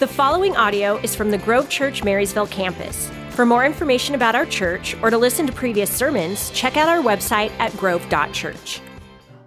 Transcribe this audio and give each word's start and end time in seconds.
The 0.00 0.08
following 0.08 0.56
audio 0.56 0.96
is 0.96 1.14
from 1.14 1.30
the 1.30 1.38
Grove 1.38 1.68
Church 1.68 2.02
Marysville 2.02 2.48
campus. 2.48 3.08
For 3.30 3.46
more 3.46 3.64
information 3.64 4.16
about 4.16 4.34
our 4.34 4.44
church 4.44 4.96
or 5.00 5.08
to 5.08 5.16
listen 5.16 5.46
to 5.46 5.52
previous 5.52 5.88
sermons, 5.88 6.50
check 6.50 6.76
out 6.76 6.88
our 6.88 7.00
website 7.00 7.52
at 7.60 7.76
grove.church. 7.76 8.80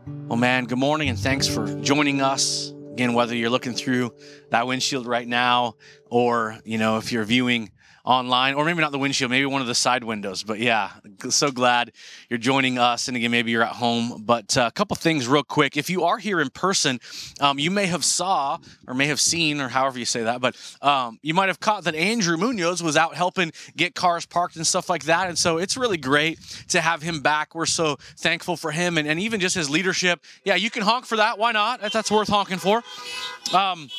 Well, 0.06 0.38
man, 0.38 0.64
good 0.64 0.78
morning 0.78 1.10
and 1.10 1.20
thanks 1.20 1.50
for 1.50 1.68
joining 1.82 2.22
us. 2.22 2.74
Again, 2.94 3.14
whether 3.14 3.36
you're 3.36 3.50
looking 3.50 3.74
through 3.74 4.14
that 4.52 4.66
windshield 4.68 5.06
right 5.06 5.28
now 5.28 5.76
or, 6.06 6.58
you 6.64 6.78
know, 6.78 6.96
if 6.96 7.12
you're 7.12 7.26
viewing 7.26 7.70
online, 8.08 8.54
or 8.54 8.64
maybe 8.64 8.80
not 8.80 8.94
the 8.94 8.98
windshield, 8.98 9.30
maybe 9.30 9.46
one 9.46 9.60
of 9.60 9.68
the 9.68 9.76
side 9.76 10.02
windows. 10.02 10.42
But 10.42 10.60
yeah, 10.60 10.92
so 11.30 11.52
glad 11.52 11.92
you're 12.30 12.40
joining 12.40 12.78
us. 12.78 13.10
And 13.10 13.18
again, 13.18 13.32
maybe 13.32 13.52
you're 13.52 13.64
at 13.64 13.74
home. 13.74 14.24
But 14.26 14.56
uh, 14.56 14.68
a 14.68 14.72
couple 14.72 14.96
things 14.96 15.28
real 15.28 15.44
quick. 15.44 15.76
If 15.76 15.90
you 15.90 16.06
are 16.06 16.18
here 16.18 16.40
in 16.40 16.50
person, 16.50 17.02
um, 17.42 17.60
you 17.60 17.70
may 17.70 17.86
have 17.86 18.06
saw 18.06 18.60
or 18.88 18.94
may 18.94 19.08
have 19.08 19.20
seen, 19.20 19.60
or 19.60 19.68
however 19.68 20.00
you 20.00 20.06
say 20.06 20.24
that, 20.24 20.40
but 20.40 20.56
um, 20.82 21.20
you 21.22 21.34
might 21.34 21.50
have 21.50 21.60
caught 21.60 21.84
that 21.84 21.96
Andrew 21.96 22.38
Munoz 22.38 22.82
was 22.82 22.96
out 22.96 23.14
helping 23.14 23.52
get 23.76 23.94
cars 23.94 24.26
parked 24.26 24.56
and 24.56 24.66
stuff 24.66 24.90
like 24.90 25.04
that. 25.04 25.28
And 25.28 25.38
so 25.38 25.58
it's 25.58 25.76
really 25.76 25.98
great 25.98 26.40
to 26.70 26.80
have 26.80 27.02
him 27.02 27.20
back. 27.20 27.56
We're 27.56 27.66
so 27.66 27.98
thankful 28.18 28.56
for 28.56 28.72
him 28.72 28.98
and, 28.98 29.06
and 29.06 29.20
even 29.20 29.42
just 29.42 29.54
his 29.54 29.70
leadership. 29.70 30.22
Yeah, 30.46 30.56
you 30.56 30.70
can 30.70 30.84
honk 30.84 31.06
for 31.06 31.18
that. 31.18 31.38
Why 31.38 31.52
not? 31.52 31.82
That's, 31.82 31.94
that's 31.94 32.10
worth 32.10 32.30
honking 32.30 32.60
for. 32.60 32.84
Um, 33.54 33.90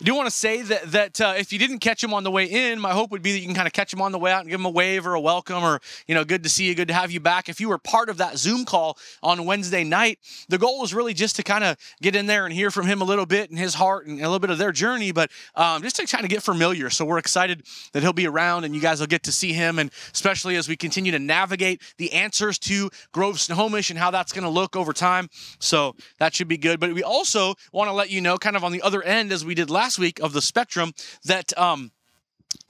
I 0.00 0.04
do 0.04 0.14
want 0.14 0.26
to 0.26 0.34
say 0.34 0.60
that 0.62 0.90
that 0.92 1.20
uh, 1.20 1.34
if 1.36 1.52
you 1.52 1.58
didn't 1.58 1.78
catch 1.78 2.02
him 2.02 2.12
on 2.12 2.24
the 2.24 2.30
way 2.30 2.46
in, 2.46 2.80
my 2.80 2.92
hope 2.92 3.12
would 3.12 3.22
be 3.22 3.32
that 3.32 3.38
you 3.38 3.46
can 3.46 3.54
kind 3.54 3.68
of 3.68 3.72
catch 3.72 3.92
him 3.92 4.02
on 4.02 4.10
the 4.10 4.18
way 4.18 4.32
out 4.32 4.40
and 4.40 4.50
give 4.50 4.58
him 4.58 4.66
a 4.66 4.70
wave 4.70 5.06
or 5.06 5.14
a 5.14 5.20
welcome 5.20 5.62
or 5.62 5.80
you 6.08 6.14
know, 6.14 6.24
good 6.24 6.42
to 6.42 6.48
see 6.48 6.66
you, 6.66 6.74
good 6.74 6.88
to 6.88 6.94
have 6.94 7.12
you 7.12 7.20
back. 7.20 7.48
If 7.48 7.60
you 7.60 7.68
were 7.68 7.78
part 7.78 8.08
of 8.08 8.16
that 8.16 8.36
Zoom 8.36 8.64
call 8.64 8.98
on 9.22 9.44
Wednesday 9.44 9.84
night, 9.84 10.18
the 10.48 10.58
goal 10.58 10.80
was 10.80 10.92
really 10.92 11.14
just 11.14 11.36
to 11.36 11.44
kind 11.44 11.62
of 11.62 11.76
get 12.02 12.16
in 12.16 12.26
there 12.26 12.44
and 12.44 12.52
hear 12.52 12.72
from 12.72 12.86
him 12.86 13.02
a 13.02 13.04
little 13.04 13.24
bit 13.24 13.50
and 13.50 13.58
his 13.58 13.74
heart 13.74 14.06
and 14.06 14.18
a 14.18 14.22
little 14.22 14.40
bit 14.40 14.50
of 14.50 14.58
their 14.58 14.72
journey, 14.72 15.12
but 15.12 15.30
um, 15.54 15.82
just 15.82 15.96
to 15.96 16.06
kind 16.06 16.24
of 16.24 16.30
get 16.30 16.42
familiar. 16.42 16.90
So 16.90 17.04
we're 17.04 17.18
excited 17.18 17.62
that 17.92 18.02
he'll 18.02 18.12
be 18.12 18.26
around 18.26 18.64
and 18.64 18.74
you 18.74 18.80
guys 18.80 18.98
will 18.98 19.06
get 19.06 19.22
to 19.24 19.32
see 19.32 19.52
him, 19.52 19.78
and 19.78 19.92
especially 20.12 20.56
as 20.56 20.68
we 20.68 20.76
continue 20.76 21.12
to 21.12 21.20
navigate 21.20 21.80
the 21.98 22.12
answers 22.12 22.58
to 22.60 22.90
Grove 23.12 23.38
Snohomish 23.38 23.90
and 23.90 23.98
how 23.98 24.10
that's 24.10 24.32
going 24.32 24.44
to 24.44 24.50
look 24.50 24.74
over 24.74 24.92
time. 24.92 25.30
So 25.60 25.94
that 26.18 26.34
should 26.34 26.48
be 26.48 26.58
good. 26.58 26.80
But 26.80 26.92
we 26.94 27.04
also 27.04 27.54
want 27.72 27.88
to 27.88 27.92
let 27.92 28.10
you 28.10 28.20
know, 28.20 28.38
kind 28.38 28.56
of 28.56 28.64
on 28.64 28.72
the 28.72 28.82
other 28.82 29.02
end, 29.02 29.32
as 29.32 29.44
we 29.44 29.54
did 29.54 29.70
last 29.70 29.83
last 29.84 29.98
week 29.98 30.18
of 30.20 30.32
the 30.32 30.40
spectrum 30.40 30.94
that 31.26 31.52
um, 31.58 31.92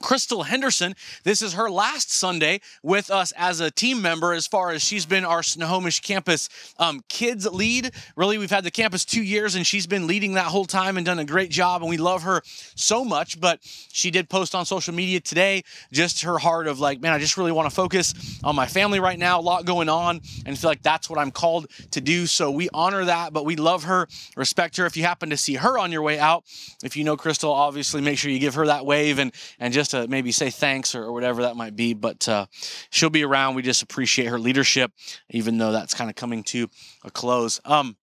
Crystal 0.01 0.43
Henderson, 0.43 0.95
this 1.23 1.41
is 1.41 1.53
her 1.53 1.69
last 1.69 2.11
Sunday 2.11 2.61
with 2.83 3.09
us 3.09 3.31
as 3.37 3.59
a 3.59 3.71
team 3.71 4.01
member 4.01 4.33
as 4.33 4.47
far 4.47 4.71
as 4.71 4.83
she's 4.83 5.05
been 5.05 5.25
our 5.25 5.41
Snohomish 5.41 6.01
campus 6.01 6.49
um, 6.77 7.03
kids 7.09 7.45
lead. 7.45 7.91
Really, 8.15 8.37
we've 8.37 8.51
had 8.51 8.63
the 8.63 8.71
campus 8.71 9.05
two 9.05 9.23
years 9.23 9.55
and 9.55 9.65
she's 9.65 9.87
been 9.87 10.07
leading 10.07 10.33
that 10.33 10.45
whole 10.47 10.65
time 10.65 10.97
and 10.97 11.05
done 11.05 11.19
a 11.19 11.25
great 11.25 11.49
job. 11.49 11.81
And 11.81 11.89
we 11.89 11.97
love 11.97 12.23
her 12.23 12.41
so 12.45 13.03
much. 13.03 13.39
But 13.39 13.59
she 13.63 14.11
did 14.11 14.29
post 14.29 14.55
on 14.55 14.65
social 14.65 14.93
media 14.93 15.19
today 15.19 15.63
just 15.91 16.21
her 16.23 16.37
heart 16.37 16.67
of 16.67 16.79
like, 16.79 17.01
man, 17.01 17.13
I 17.13 17.19
just 17.19 17.37
really 17.37 17.51
want 17.51 17.69
to 17.69 17.75
focus 17.75 18.13
on 18.43 18.55
my 18.55 18.67
family 18.67 18.99
right 18.99 19.17
now, 19.17 19.39
a 19.39 19.41
lot 19.41 19.65
going 19.65 19.89
on, 19.89 20.21
and 20.45 20.57
feel 20.57 20.69
like 20.69 20.81
that's 20.81 21.09
what 21.09 21.19
I'm 21.19 21.31
called 21.31 21.67
to 21.91 22.01
do. 22.01 22.25
So 22.25 22.51
we 22.51 22.69
honor 22.73 23.05
that, 23.05 23.33
but 23.33 23.45
we 23.45 23.55
love 23.55 23.83
her, 23.83 24.07
respect 24.35 24.77
her. 24.77 24.85
If 24.85 24.97
you 24.97 25.03
happen 25.03 25.29
to 25.29 25.37
see 25.37 25.55
her 25.55 25.77
on 25.77 25.91
your 25.91 26.01
way 26.01 26.19
out, 26.19 26.43
if 26.83 26.95
you 26.95 27.03
know 27.03 27.17
Crystal, 27.17 27.51
obviously 27.51 28.01
make 28.01 28.17
sure 28.17 28.31
you 28.31 28.39
give 28.39 28.55
her 28.55 28.67
that 28.67 28.85
wave 28.85 29.19
and, 29.19 29.31
and 29.59 29.73
just 29.75 29.91
to 29.91 30.07
maybe 30.07 30.31
say 30.31 30.49
thanks 30.49 30.95
or, 30.95 31.03
or 31.03 31.11
whatever 31.11 31.43
that 31.43 31.55
might 31.55 31.75
be. 31.75 31.93
But 31.93 32.27
uh, 32.27 32.47
she'll 32.89 33.11
be 33.11 33.23
around. 33.23 33.55
We 33.55 33.61
just 33.61 33.83
appreciate 33.83 34.27
her 34.27 34.39
leadership, 34.39 34.91
even 35.29 35.57
though 35.57 35.71
that's 35.71 35.93
kind 35.93 36.09
of 36.09 36.15
coming 36.15 36.43
to 36.45 36.67
a 37.03 37.11
close. 37.11 37.59
Um, 37.65 37.95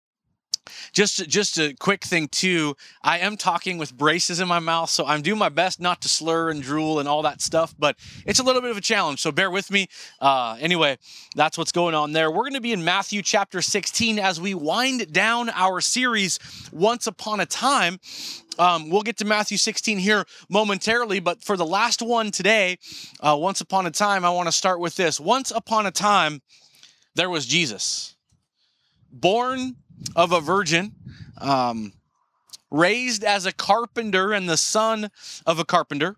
just 0.94 1.28
just 1.28 1.58
a 1.58 1.74
quick 1.80 2.04
thing 2.04 2.28
too. 2.28 2.76
I 3.04 3.20
am 3.20 3.38
talking 3.38 3.78
with 3.78 3.96
braces 3.98 4.40
in 4.40 4.48
my 4.48 4.60
mouth, 4.60 4.90
so 4.90 5.06
I'm 5.06 5.22
doing 5.22 5.40
my 5.40 5.50
best 5.50 5.80
not 5.80 6.02
to 6.02 6.08
slur 6.08 6.50
and 6.50 6.62
drool 6.62 7.00
and 7.00 7.08
all 7.08 7.22
that 7.24 7.42
stuff. 7.42 7.74
But 7.78 7.98
it's 8.26 8.40
a 8.40 8.44
little 8.44 8.62
bit 8.62 8.72
of 8.72 8.78
a 8.78 8.82
challenge, 8.82 9.22
so 9.22 9.32
bear 9.32 9.50
with 9.50 9.72
me. 9.72 9.88
Uh, 10.20 10.58
anyway, 10.60 10.98
that's 11.36 11.58
what's 11.58 11.72
going 11.72 11.96
on 11.96 12.14
there. 12.14 12.30
We're 12.30 12.44
going 12.44 12.54
to 12.54 12.62
be 12.62 12.74
in 12.74 12.84
Matthew 12.84 13.22
chapter 13.22 13.62
16 13.62 14.20
as 14.20 14.40
we 14.40 14.54
wind 14.54 15.12
down 15.12 15.50
our 15.50 15.82
series 15.82 16.40
Once 16.72 17.08
Upon 17.08 17.40
a 17.40 17.46
Time. 17.46 18.00
Um, 18.60 18.90
we'll 18.90 19.02
get 19.02 19.18
to 19.18 19.26
Matthew 19.26 19.58
16 19.58 19.98
here 19.98 20.26
momentarily, 20.50 21.20
but 21.20 21.44
for 21.44 21.58
the 21.58 21.66
last 21.66 22.02
one 22.02 22.32
today, 22.32 22.78
uh, 23.22 23.36
once 23.40 23.62
upon 23.62 23.86
a 23.88 23.92
time, 23.92 24.26
I 24.26 24.30
want 24.30 24.48
to 24.48 24.52
start 24.52 24.80
with 24.80 24.96
this. 24.96 25.20
Once 25.20 25.52
upon 25.52 25.86
a 25.86 25.92
time, 25.92 26.42
there 27.16 27.30
was 27.30 27.46
Jesus, 27.46 28.16
born 29.12 29.78
of 30.16 30.32
a 30.32 30.42
virgin, 30.42 30.94
um, 31.38 31.94
raised 32.70 33.24
as 33.24 33.46
a 33.46 33.52
carpenter 33.52 34.32
and 34.34 34.50
the 34.50 34.58
son 34.58 35.10
of 35.46 35.60
a 35.60 35.66
carpenter, 35.66 36.16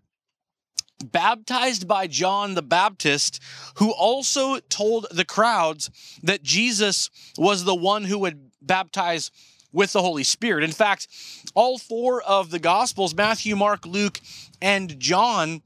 baptized 1.04 1.88
by 1.88 2.08
John 2.08 2.54
the 2.54 2.62
Baptist, 2.62 3.42
who 3.76 3.92
also 3.92 4.60
told 4.60 5.08
the 5.12 5.26
crowds 5.26 5.90
that 6.22 6.44
Jesus 6.44 7.10
was 7.38 7.64
the 7.64 7.76
one 7.76 8.06
who 8.06 8.20
would 8.20 8.52
baptize 8.62 9.32
with 9.72 9.92
the 9.92 10.02
Holy 10.02 10.24
Spirit. 10.24 10.64
In 10.64 10.72
fact, 10.72 11.08
all 11.56 11.78
four 11.78 12.22
of 12.22 12.52
the 12.52 12.60
Gospels 12.60 13.16
Matthew, 13.16 13.56
Mark, 13.56 13.86
Luke, 13.86 14.22
and 14.62 15.00
John 15.00 15.62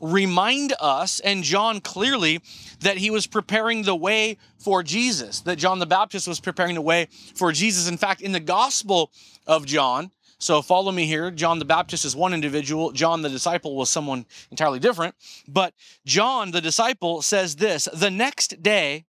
remind 0.00 0.74
us, 0.80 1.20
and 1.20 1.42
John 1.42 1.80
clearly, 1.80 2.40
that 2.80 2.98
he 2.98 3.10
was 3.10 3.26
preparing 3.26 3.82
the 3.82 3.94
way 3.94 4.38
for 4.58 4.82
Jesus, 4.82 5.40
that 5.40 5.56
John 5.56 5.78
the 5.78 5.86
Baptist 5.86 6.28
was 6.28 6.40
preparing 6.40 6.74
the 6.74 6.80
way 6.80 7.08
for 7.34 7.52
Jesus. 7.52 7.88
In 7.88 7.96
fact, 7.96 8.20
in 8.20 8.32
the 8.32 8.40
Gospel 8.40 9.10
of 9.46 9.66
John, 9.66 10.10
so 10.38 10.60
follow 10.60 10.92
me 10.92 11.06
here. 11.06 11.30
John 11.30 11.58
the 11.58 11.64
Baptist 11.64 12.04
is 12.04 12.14
one 12.14 12.34
individual. 12.34 12.92
John 12.92 13.22
the 13.22 13.30
disciple 13.30 13.76
was 13.76 13.88
someone 13.88 14.26
entirely 14.50 14.78
different. 14.78 15.14
But 15.48 15.72
John 16.04 16.50
the 16.50 16.60
disciple 16.60 17.22
says 17.22 17.56
this 17.56 17.88
The 17.94 18.10
next 18.10 18.62
day, 18.62 19.06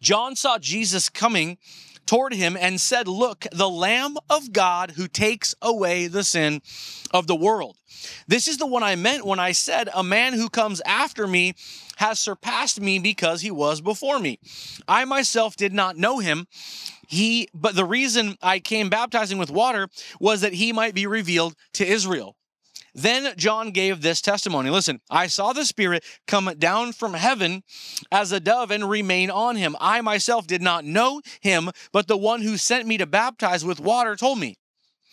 John 0.00 0.36
saw 0.36 0.58
Jesus 0.58 1.08
coming 1.08 1.58
toward 2.08 2.32
him 2.32 2.56
and 2.58 2.80
said, 2.80 3.06
Look, 3.06 3.46
the 3.52 3.68
Lamb 3.68 4.16
of 4.28 4.52
God 4.52 4.92
who 4.92 5.06
takes 5.06 5.54
away 5.60 6.08
the 6.08 6.24
sin 6.24 6.62
of 7.12 7.26
the 7.26 7.36
world. 7.36 7.76
This 8.26 8.48
is 8.48 8.56
the 8.56 8.66
one 8.66 8.82
I 8.82 8.96
meant 8.96 9.26
when 9.26 9.38
I 9.38 9.52
said, 9.52 9.90
A 9.94 10.02
man 10.02 10.32
who 10.32 10.48
comes 10.48 10.80
after 10.86 11.26
me 11.26 11.54
has 11.96 12.18
surpassed 12.18 12.80
me 12.80 12.98
because 12.98 13.42
he 13.42 13.50
was 13.50 13.80
before 13.80 14.18
me. 14.18 14.40
I 14.88 15.04
myself 15.04 15.54
did 15.54 15.72
not 15.72 15.96
know 15.96 16.18
him. 16.18 16.46
He, 17.06 17.48
but 17.54 17.76
the 17.76 17.84
reason 17.84 18.36
I 18.42 18.58
came 18.58 18.88
baptizing 18.88 19.38
with 19.38 19.50
water 19.50 19.88
was 20.18 20.40
that 20.40 20.54
he 20.54 20.72
might 20.72 20.94
be 20.94 21.06
revealed 21.06 21.54
to 21.74 21.86
Israel. 21.86 22.36
Then 22.98 23.32
John 23.36 23.70
gave 23.70 24.00
this 24.00 24.20
testimony. 24.20 24.70
Listen, 24.70 25.00
I 25.08 25.28
saw 25.28 25.52
the 25.52 25.64
Spirit 25.64 26.04
come 26.26 26.52
down 26.58 26.92
from 26.92 27.14
heaven 27.14 27.62
as 28.10 28.32
a 28.32 28.40
dove 28.40 28.72
and 28.72 28.90
remain 28.90 29.30
on 29.30 29.54
him. 29.54 29.76
I 29.80 30.00
myself 30.00 30.48
did 30.48 30.62
not 30.62 30.84
know 30.84 31.22
him, 31.40 31.70
but 31.92 32.08
the 32.08 32.16
one 32.16 32.42
who 32.42 32.56
sent 32.56 32.88
me 32.88 32.98
to 32.98 33.06
baptize 33.06 33.64
with 33.64 33.78
water 33.78 34.16
told 34.16 34.40
me, 34.40 34.56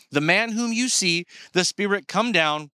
The 0.09 0.21
man 0.21 0.53
whom 0.53 0.73
you 0.73 0.89
see 0.89 1.25
the 1.53 1.63
Spirit 1.63 2.07
come 2.07 2.31
down 2.31 2.71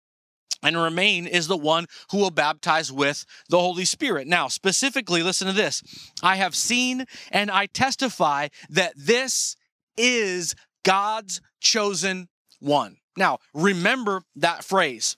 and 0.61 0.77
remain 0.77 1.25
is 1.25 1.47
the 1.47 1.57
one 1.57 1.87
who 2.11 2.17
will 2.17 2.29
baptize 2.29 2.91
with 2.91 3.25
the 3.49 3.59
Holy 3.59 3.85
Spirit. 3.85 4.27
Now, 4.27 4.47
specifically, 4.47 5.23
listen 5.23 5.47
to 5.47 5.53
this 5.53 5.81
I 6.21 6.35
have 6.35 6.53
seen 6.53 7.05
and 7.31 7.49
I 7.49 7.65
testify 7.65 8.49
that 8.69 8.93
this 8.95 9.55
is 9.97 10.53
God's 10.83 11.41
chosen 11.59 12.27
one. 12.59 12.97
Now, 13.19 13.39
remember 13.53 14.23
that 14.37 14.63
phrase 14.63 15.17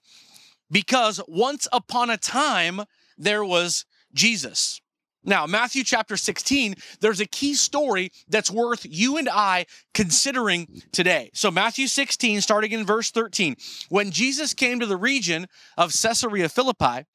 because 0.72 1.22
once 1.28 1.67
upon 1.72 2.09
a 2.09 2.17
time 2.17 2.81
there 3.16 3.45
was 3.45 3.85
Jesus. 4.12 4.81
Now, 5.23 5.45
Matthew 5.45 5.84
chapter 5.84 6.17
16, 6.17 6.73
there's 7.00 7.19
a 7.19 7.28
key 7.28 7.53
story 7.53 8.11
that's 8.28 8.50
worth 8.50 8.88
you 8.90 9.17
and 9.17 9.29
I 9.29 9.67
considering 9.94 10.81
today. 10.91 11.29
So, 11.35 11.51
Matthew 11.51 11.85
16, 11.85 12.41
starting 12.41 12.72
in 12.72 12.88
verse 12.88 13.11
13, 13.11 13.56
when 13.90 14.09
Jesus 14.09 14.56
came 14.56 14.79
to 14.79 14.87
the 14.87 14.97
region 14.97 15.46
of 15.78 15.93
Caesarea 15.93 16.49
Philippi, 16.49 17.05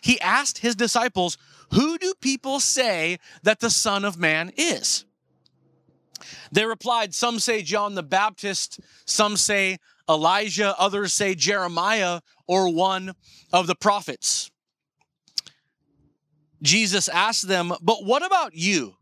he 0.00 0.20
asked 0.20 0.58
his 0.58 0.76
disciples, 0.76 1.36
Who 1.72 1.98
do 1.98 2.14
people 2.20 2.60
say 2.60 3.18
that 3.42 3.58
the 3.58 3.70
Son 3.70 4.04
of 4.04 4.16
Man 4.16 4.52
is? 4.56 5.04
They 6.52 6.64
replied, 6.64 7.12
Some 7.12 7.40
say 7.40 7.62
John 7.62 7.96
the 7.96 8.04
Baptist, 8.04 8.78
some 9.04 9.36
say 9.36 9.78
Elijah, 10.08 10.74
others 10.78 11.12
say 11.12 11.34
Jeremiah 11.34 12.20
or 12.46 12.72
one 12.72 13.14
of 13.52 13.66
the 13.66 13.74
prophets. 13.74 14.50
Jesus 16.62 17.08
asked 17.08 17.46
them, 17.46 17.72
But 17.82 18.04
what 18.04 18.24
about 18.24 18.54
you? 18.54 18.96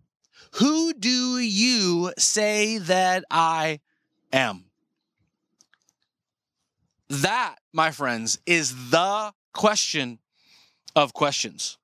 Who 0.55 0.93
do 0.95 1.39
you 1.39 2.13
say 2.19 2.79
that 2.79 3.25
I 3.31 3.81
am? 4.33 4.65
That, 7.09 7.57
my 7.73 7.91
friends, 7.93 8.39
is 8.47 8.91
the 8.91 9.33
question 9.53 10.19
of 10.95 11.13
questions. 11.13 11.79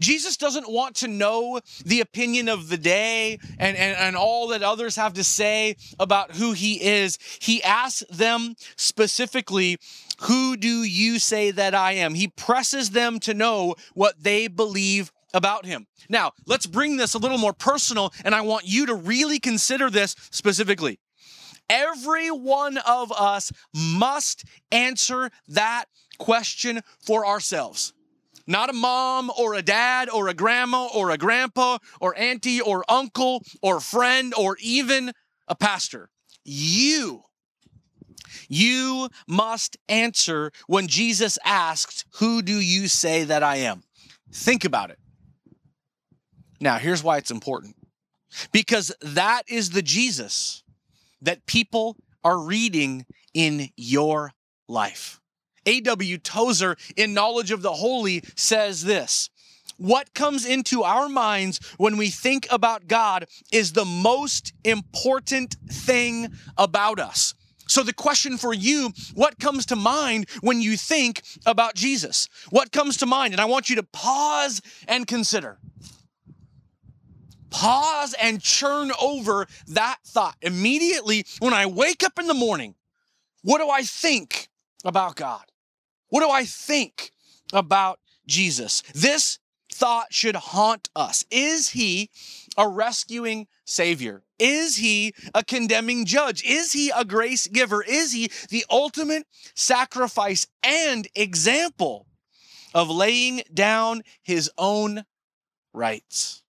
Jesus 0.00 0.36
doesn't 0.36 0.70
want 0.70 0.96
to 0.96 1.08
know 1.08 1.60
the 1.84 2.00
opinion 2.00 2.48
of 2.48 2.68
the 2.68 2.76
day 2.76 3.38
and, 3.58 3.76
and, 3.76 3.96
and 3.96 4.16
all 4.16 4.48
that 4.48 4.62
others 4.62 4.96
have 4.96 5.14
to 5.14 5.24
say 5.24 5.76
about 5.98 6.36
who 6.36 6.52
he 6.52 6.82
is. 6.82 7.18
He 7.40 7.62
asks 7.62 8.04
them 8.10 8.54
specifically, 8.76 9.78
Who 10.22 10.56
do 10.56 10.82
you 10.82 11.18
say 11.18 11.50
that 11.50 11.74
I 11.74 11.92
am? 11.92 12.14
He 12.14 12.28
presses 12.28 12.90
them 12.90 13.18
to 13.20 13.34
know 13.34 13.74
what 13.94 14.22
they 14.22 14.48
believe 14.48 15.12
about 15.34 15.66
him. 15.66 15.86
Now, 16.08 16.32
let's 16.46 16.66
bring 16.66 16.96
this 16.96 17.14
a 17.14 17.18
little 17.18 17.38
more 17.38 17.52
personal, 17.52 18.12
and 18.24 18.34
I 18.34 18.40
want 18.40 18.64
you 18.66 18.86
to 18.86 18.94
really 18.94 19.38
consider 19.38 19.90
this 19.90 20.14
specifically. 20.30 20.98
Every 21.68 22.30
one 22.30 22.78
of 22.78 23.12
us 23.12 23.52
must 23.74 24.44
answer 24.72 25.30
that 25.48 25.84
question 26.18 26.80
for 27.00 27.26
ourselves. 27.26 27.92
Not 28.48 28.70
a 28.70 28.72
mom 28.72 29.30
or 29.38 29.54
a 29.54 29.62
dad 29.62 30.08
or 30.08 30.28
a 30.28 30.34
grandma 30.34 30.88
or 30.94 31.10
a 31.10 31.18
grandpa 31.18 31.76
or 32.00 32.18
auntie 32.18 32.62
or 32.62 32.82
uncle 32.88 33.42
or 33.60 33.78
friend 33.78 34.32
or 34.34 34.56
even 34.62 35.12
a 35.46 35.54
pastor. 35.54 36.08
You. 36.44 37.24
You 38.48 39.10
must 39.28 39.76
answer 39.86 40.50
when 40.66 40.88
Jesus 40.88 41.38
asked, 41.44 42.06
Who 42.20 42.40
do 42.40 42.58
you 42.58 42.88
say 42.88 43.24
that 43.24 43.42
I 43.42 43.56
am? 43.56 43.82
Think 44.32 44.64
about 44.64 44.90
it. 44.90 44.98
Now, 46.58 46.78
here's 46.78 47.02
why 47.02 47.18
it's 47.18 47.30
important 47.30 47.76
because 48.50 48.94
that 49.02 49.42
is 49.46 49.70
the 49.70 49.82
Jesus 49.82 50.62
that 51.20 51.44
people 51.44 51.96
are 52.24 52.38
reading 52.38 53.04
in 53.34 53.68
your 53.76 54.32
life. 54.68 55.20
A.W. 55.68 56.16
Tozer, 56.18 56.76
in 56.96 57.12
Knowledge 57.12 57.50
of 57.50 57.60
the 57.60 57.74
Holy, 57.74 58.22
says 58.34 58.84
this 58.84 59.28
What 59.76 60.14
comes 60.14 60.46
into 60.46 60.82
our 60.82 61.08
minds 61.10 61.60
when 61.76 61.98
we 61.98 62.08
think 62.08 62.48
about 62.50 62.88
God 62.88 63.26
is 63.52 63.74
the 63.74 63.84
most 63.84 64.54
important 64.64 65.56
thing 65.68 66.28
about 66.56 66.98
us. 66.98 67.34
So, 67.66 67.82
the 67.82 67.92
question 67.92 68.38
for 68.38 68.54
you 68.54 68.92
what 69.12 69.38
comes 69.38 69.66
to 69.66 69.76
mind 69.76 70.30
when 70.40 70.62
you 70.62 70.78
think 70.78 71.22
about 71.44 71.74
Jesus? 71.74 72.30
What 72.48 72.72
comes 72.72 72.96
to 72.98 73.06
mind? 73.06 73.34
And 73.34 73.40
I 73.40 73.44
want 73.44 73.68
you 73.68 73.76
to 73.76 73.82
pause 73.82 74.62
and 74.88 75.06
consider. 75.06 75.58
Pause 77.50 78.14
and 78.20 78.40
churn 78.40 78.90
over 79.00 79.46
that 79.68 79.98
thought. 80.04 80.36
Immediately, 80.40 81.26
when 81.40 81.52
I 81.52 81.66
wake 81.66 82.02
up 82.02 82.18
in 82.18 82.26
the 82.26 82.34
morning, 82.34 82.74
what 83.42 83.58
do 83.58 83.68
I 83.68 83.82
think 83.82 84.48
about 84.84 85.16
God? 85.16 85.47
What 86.08 86.20
do 86.20 86.30
I 86.30 86.44
think 86.44 87.12
about 87.52 88.00
Jesus? 88.26 88.82
This 88.94 89.38
thought 89.72 90.12
should 90.12 90.36
haunt 90.36 90.88
us. 90.96 91.24
Is 91.30 91.70
he 91.70 92.10
a 92.56 92.68
rescuing 92.68 93.46
savior? 93.64 94.24
Is 94.38 94.76
he 94.76 95.14
a 95.34 95.44
condemning 95.44 96.04
judge? 96.04 96.42
Is 96.44 96.72
he 96.72 96.90
a 96.94 97.04
grace 97.04 97.46
giver? 97.46 97.82
Is 97.82 98.12
he 98.12 98.30
the 98.50 98.64
ultimate 98.70 99.26
sacrifice 99.54 100.46
and 100.62 101.06
example 101.14 102.06
of 102.74 102.90
laying 102.90 103.42
down 103.52 104.02
his 104.22 104.50
own 104.58 105.04
rights? 105.72 106.42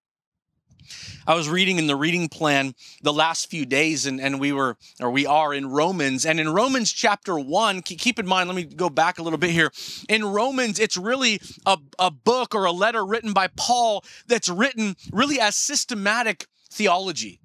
I 1.27 1.35
was 1.35 1.49
reading 1.49 1.77
in 1.77 1.87
the 1.87 1.95
reading 1.95 2.29
plan 2.29 2.75
the 3.01 3.13
last 3.13 3.49
few 3.49 3.65
days, 3.65 4.05
and, 4.05 4.19
and 4.19 4.39
we 4.39 4.51
were, 4.51 4.77
or 4.99 5.09
we 5.11 5.25
are 5.25 5.53
in 5.53 5.69
Romans. 5.69 6.25
And 6.25 6.39
in 6.39 6.49
Romans 6.53 6.91
chapter 6.91 7.37
one, 7.37 7.81
keep 7.81 8.19
in 8.19 8.27
mind, 8.27 8.49
let 8.49 8.55
me 8.55 8.63
go 8.63 8.89
back 8.89 9.19
a 9.19 9.23
little 9.23 9.39
bit 9.39 9.51
here. 9.51 9.71
In 10.07 10.25
Romans, 10.25 10.79
it's 10.79 10.97
really 10.97 11.41
a, 11.65 11.77
a 11.97 12.11
book 12.11 12.55
or 12.55 12.65
a 12.65 12.71
letter 12.71 13.05
written 13.05 13.33
by 13.33 13.47
Paul 13.55 14.03
that's 14.27 14.49
written 14.49 14.95
really 15.11 15.39
as 15.39 15.55
systematic 15.55 16.47
theology 16.71 17.39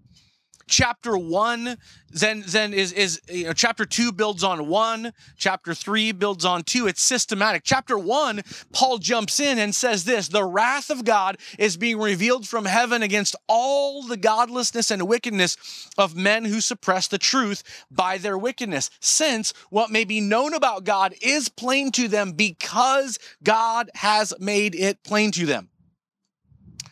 chapter 0.66 1.16
one 1.16 1.76
then 2.10 2.44
then 2.46 2.72
is 2.72 2.92
is 2.92 3.20
you 3.28 3.44
know, 3.44 3.52
chapter 3.52 3.84
two 3.84 4.12
builds 4.12 4.44
on 4.44 4.68
one 4.68 5.12
chapter 5.36 5.74
three 5.74 6.12
builds 6.12 6.44
on 6.44 6.62
two. 6.62 6.86
It's 6.86 7.02
systematic. 7.02 7.62
Chapter 7.64 7.98
one 7.98 8.42
paul 8.72 8.98
jumps 8.98 9.40
in 9.40 9.58
and 9.58 9.74
says 9.74 10.04
this 10.04 10.28
the 10.28 10.44
wrath 10.44 10.90
of 10.90 11.04
god 11.04 11.36
is 11.58 11.76
being 11.76 11.98
revealed 11.98 12.46
from 12.46 12.64
heaven 12.64 13.02
against 13.02 13.36
all 13.48 14.02
the 14.02 14.16
godlessness 14.16 14.90
and 14.90 15.08
wickedness 15.08 15.90
of 15.98 16.16
men 16.16 16.44
who 16.44 16.60
suppress 16.60 17.08
the 17.08 17.18
truth 17.18 17.62
by 17.90 18.18
their 18.18 18.38
wickedness. 18.38 18.90
Since 19.00 19.52
what 19.70 19.90
may 19.90 20.04
be 20.04 20.20
known 20.20 20.54
about 20.54 20.84
god 20.84 21.14
is 21.20 21.48
plain 21.48 21.90
to 21.92 22.08
them 22.08 22.32
because 22.32 23.18
god 23.42 23.90
has 23.94 24.32
made 24.38 24.74
it 24.74 25.02
plain 25.02 25.30
to 25.32 25.46
them. 25.46 25.68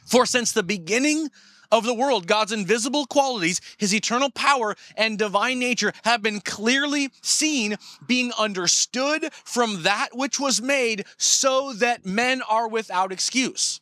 For 0.04 0.26
since 0.26 0.52
the 0.52 0.62
beginning 0.62 1.30
of 1.72 1.84
the 1.84 1.94
world, 1.94 2.28
God's 2.28 2.52
invisible 2.52 3.06
qualities, 3.06 3.60
his 3.78 3.92
eternal 3.92 4.30
power 4.30 4.76
and 4.96 5.19
divine 5.19 5.58
nature 5.58 5.92
have 6.04 6.22
been 6.22 6.40
clearly 6.40 7.10
seen, 7.22 7.76
being 8.06 8.30
understood 8.38 9.32
from 9.32 9.82
that 9.82 10.10
which 10.12 10.38
was 10.38 10.62
made, 10.62 11.04
so 11.16 11.72
that 11.72 12.06
men 12.06 12.42
are 12.42 12.69
without 12.69 13.10
excuse. 13.10 13.80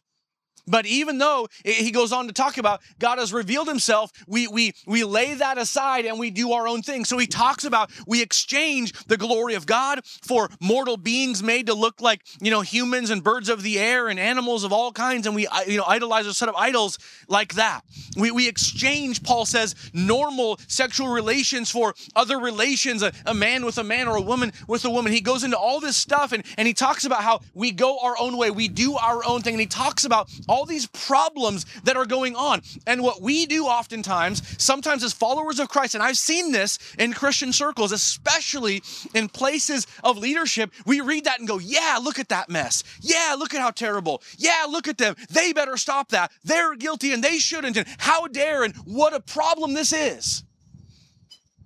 But 0.66 0.86
even 0.86 1.18
though 1.18 1.48
he 1.64 1.90
goes 1.90 2.12
on 2.12 2.26
to 2.26 2.32
talk 2.32 2.58
about 2.58 2.80
God 2.98 3.18
has 3.18 3.32
revealed 3.32 3.68
himself, 3.68 4.12
we, 4.26 4.46
we, 4.48 4.74
we 4.86 5.04
lay 5.04 5.34
that 5.34 5.58
aside 5.58 6.06
and 6.06 6.18
we 6.18 6.30
do 6.30 6.52
our 6.52 6.68
own 6.68 6.82
thing. 6.82 7.04
So 7.04 7.18
he 7.18 7.26
talks 7.26 7.64
about 7.64 7.90
we 8.06 8.22
exchange 8.22 8.92
the 9.06 9.16
glory 9.16 9.54
of 9.54 9.66
God 9.66 10.00
for 10.04 10.48
mortal 10.60 10.96
beings 10.96 11.42
made 11.42 11.66
to 11.66 11.74
look 11.74 12.00
like, 12.00 12.22
you 12.40 12.50
know, 12.50 12.60
humans 12.60 13.10
and 13.10 13.22
birds 13.22 13.48
of 13.48 13.62
the 13.62 13.78
air 13.78 14.08
and 14.08 14.18
animals 14.18 14.64
of 14.64 14.72
all 14.72 14.92
kinds. 14.92 15.26
And 15.26 15.34
we, 15.34 15.46
you 15.66 15.76
know, 15.76 15.84
idolize 15.86 16.26
a 16.26 16.34
set 16.34 16.48
of 16.48 16.54
idols 16.54 16.98
like 17.28 17.54
that. 17.54 17.82
We, 18.16 18.30
we 18.30 18.48
exchange, 18.48 19.22
Paul 19.22 19.46
says, 19.46 19.74
normal 19.92 20.58
sexual 20.68 21.08
relations 21.08 21.70
for 21.70 21.94
other 22.14 22.38
relations, 22.38 23.02
a, 23.02 23.12
a 23.26 23.34
man 23.34 23.64
with 23.64 23.78
a 23.78 23.84
man 23.84 24.08
or 24.08 24.16
a 24.16 24.22
woman 24.22 24.52
with 24.66 24.84
a 24.84 24.90
woman. 24.90 25.12
He 25.12 25.20
goes 25.20 25.44
into 25.44 25.58
all 25.58 25.80
this 25.80 25.96
stuff 25.96 26.32
and, 26.32 26.44
and 26.56 26.66
he 26.66 26.74
talks 26.74 27.04
about 27.04 27.22
how 27.22 27.40
we 27.54 27.72
go 27.72 27.98
our 28.00 28.16
own 28.18 28.36
way. 28.36 28.50
We 28.50 28.68
do 28.68 28.96
our 28.96 29.24
own 29.24 29.42
thing. 29.42 29.54
And 29.54 29.60
he 29.60 29.66
talks 29.66 30.04
about 30.04 30.30
all 30.48 30.59
these 30.66 30.86
problems 30.86 31.66
that 31.84 31.96
are 31.96 32.06
going 32.06 32.36
on. 32.36 32.62
And 32.86 33.02
what 33.02 33.20
we 33.20 33.46
do 33.46 33.66
oftentimes, 33.66 34.42
sometimes 34.62 35.04
as 35.04 35.12
followers 35.12 35.58
of 35.58 35.68
Christ, 35.68 35.94
and 35.94 36.02
I've 36.02 36.16
seen 36.16 36.52
this 36.52 36.78
in 36.98 37.12
Christian 37.12 37.52
circles, 37.52 37.92
especially 37.92 38.82
in 39.14 39.28
places 39.28 39.86
of 40.02 40.18
leadership, 40.18 40.72
we 40.86 41.00
read 41.00 41.24
that 41.24 41.38
and 41.38 41.48
go, 41.48 41.58
yeah, 41.58 41.98
look 42.02 42.18
at 42.18 42.28
that 42.28 42.48
mess. 42.48 42.82
Yeah, 43.00 43.36
look 43.38 43.54
at 43.54 43.60
how 43.60 43.70
terrible. 43.70 44.22
Yeah, 44.36 44.66
look 44.68 44.88
at 44.88 44.98
them. 44.98 45.16
They 45.30 45.52
better 45.52 45.76
stop 45.76 46.10
that. 46.10 46.32
They're 46.44 46.74
guilty 46.76 47.12
and 47.12 47.22
they 47.22 47.38
shouldn't. 47.38 47.76
And 47.76 47.86
how 47.98 48.26
dare 48.26 48.62
and 48.62 48.74
what 48.84 49.14
a 49.14 49.20
problem 49.20 49.74
this 49.74 49.92
is. 49.92 50.44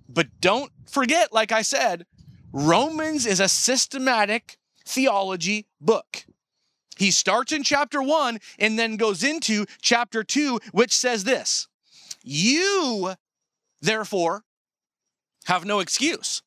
But 0.07 0.27
don't 0.39 0.71
forget, 0.89 1.33
like 1.33 1.51
I 1.51 1.61
said, 1.61 2.05
Romans 2.53 3.25
is 3.25 3.39
a 3.39 3.49
systematic 3.49 4.57
theology 4.85 5.67
book. 5.81 6.25
He 6.97 7.11
starts 7.11 7.51
in 7.51 7.63
chapter 7.63 8.01
one 8.01 8.39
and 8.57 8.79
then 8.79 8.97
goes 8.97 9.23
into 9.23 9.65
chapter 9.81 10.23
two, 10.23 10.59
which 10.71 10.93
says 10.93 11.23
this 11.23 11.67
You, 12.23 13.15
therefore, 13.81 14.43
have 15.45 15.65
no 15.65 15.79
excuse. 15.79 16.41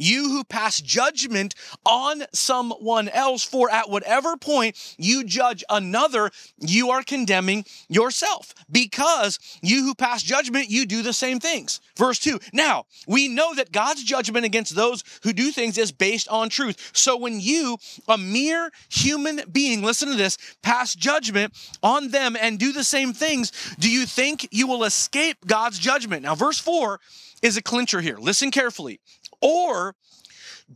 You 0.00 0.30
who 0.30 0.44
pass 0.44 0.80
judgment 0.80 1.54
on 1.84 2.24
someone 2.32 3.08
else, 3.10 3.44
for 3.44 3.70
at 3.70 3.90
whatever 3.90 4.36
point 4.36 4.94
you 4.98 5.24
judge 5.24 5.62
another, 5.68 6.30
you 6.58 6.90
are 6.90 7.02
condemning 7.02 7.64
yourself. 7.88 8.54
Because 8.70 9.38
you 9.60 9.84
who 9.84 9.94
pass 9.94 10.22
judgment, 10.22 10.70
you 10.70 10.86
do 10.86 11.02
the 11.02 11.12
same 11.12 11.38
things. 11.38 11.80
Verse 11.96 12.18
2 12.18 12.40
Now, 12.52 12.86
we 13.06 13.28
know 13.28 13.54
that 13.54 13.72
God's 13.72 14.02
judgment 14.02 14.46
against 14.46 14.74
those 14.74 15.04
who 15.22 15.34
do 15.34 15.50
things 15.50 15.76
is 15.76 15.92
based 15.92 16.28
on 16.28 16.48
truth. 16.48 16.90
So 16.94 17.16
when 17.16 17.38
you, 17.40 17.76
a 18.08 18.16
mere 18.16 18.70
human 18.88 19.42
being, 19.52 19.82
listen 19.82 20.08
to 20.08 20.16
this, 20.16 20.38
pass 20.62 20.94
judgment 20.94 21.52
on 21.82 22.08
them 22.08 22.36
and 22.40 22.58
do 22.58 22.72
the 22.72 22.84
same 22.84 23.12
things, 23.12 23.52
do 23.78 23.90
you 23.90 24.06
think 24.06 24.48
you 24.50 24.66
will 24.66 24.84
escape 24.84 25.36
God's 25.46 25.78
judgment? 25.78 26.22
Now, 26.22 26.34
verse 26.34 26.58
4 26.58 27.00
is 27.42 27.56
a 27.56 27.62
clincher 27.62 28.00
here. 28.00 28.16
Listen 28.18 28.50
carefully. 28.50 29.00
Or 29.40 29.89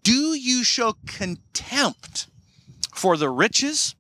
do 0.03 0.35
you 0.35 0.65
show 0.65 0.95
contempt 1.07 2.29
for 2.95 3.17
the 3.17 3.29
riches 3.29 3.95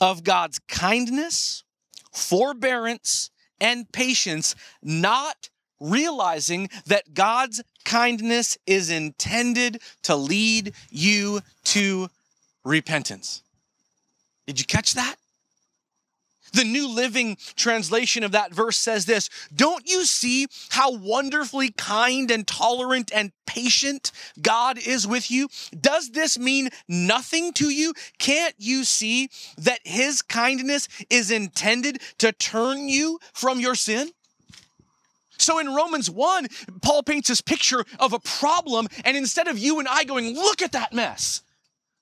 of 0.00 0.24
God's 0.24 0.58
kindness, 0.68 1.64
forbearance, 2.12 3.30
and 3.60 3.90
patience, 3.92 4.54
not 4.82 5.48
realizing 5.80 6.68
that 6.86 7.14
God's 7.14 7.62
kindness 7.84 8.58
is 8.66 8.90
intended 8.90 9.80
to 10.02 10.16
lead 10.16 10.72
you 10.90 11.40
to 11.64 12.08
repentance? 12.64 13.42
Did 14.46 14.60
you 14.60 14.66
catch 14.66 14.94
that? 14.94 15.16
The 16.54 16.64
New 16.64 16.88
Living 16.88 17.36
Translation 17.56 18.22
of 18.22 18.32
that 18.32 18.54
verse 18.54 18.76
says 18.76 19.06
this 19.06 19.28
Don't 19.54 19.88
you 19.88 20.04
see 20.04 20.46
how 20.70 20.92
wonderfully 20.92 21.70
kind 21.70 22.30
and 22.30 22.46
tolerant 22.46 23.10
and 23.12 23.32
patient 23.46 24.12
God 24.40 24.78
is 24.78 25.06
with 25.06 25.30
you? 25.30 25.48
Does 25.78 26.10
this 26.10 26.38
mean 26.38 26.70
nothing 26.88 27.52
to 27.54 27.70
you? 27.70 27.92
Can't 28.18 28.54
you 28.58 28.84
see 28.84 29.30
that 29.58 29.80
His 29.84 30.22
kindness 30.22 30.88
is 31.10 31.30
intended 31.30 32.00
to 32.18 32.32
turn 32.32 32.88
you 32.88 33.18
from 33.32 33.60
your 33.60 33.74
sin? 33.74 34.10
So 35.38 35.58
in 35.58 35.74
Romans 35.74 36.10
1, 36.10 36.46
Paul 36.80 37.02
paints 37.02 37.28
this 37.28 37.40
picture 37.40 37.84
of 37.98 38.12
a 38.12 38.20
problem, 38.20 38.86
and 39.04 39.16
instead 39.16 39.48
of 39.48 39.58
you 39.58 39.78
and 39.78 39.88
I 39.88 40.04
going, 40.04 40.34
look 40.34 40.62
at 40.62 40.72
that 40.72 40.92
mess, 40.92 41.42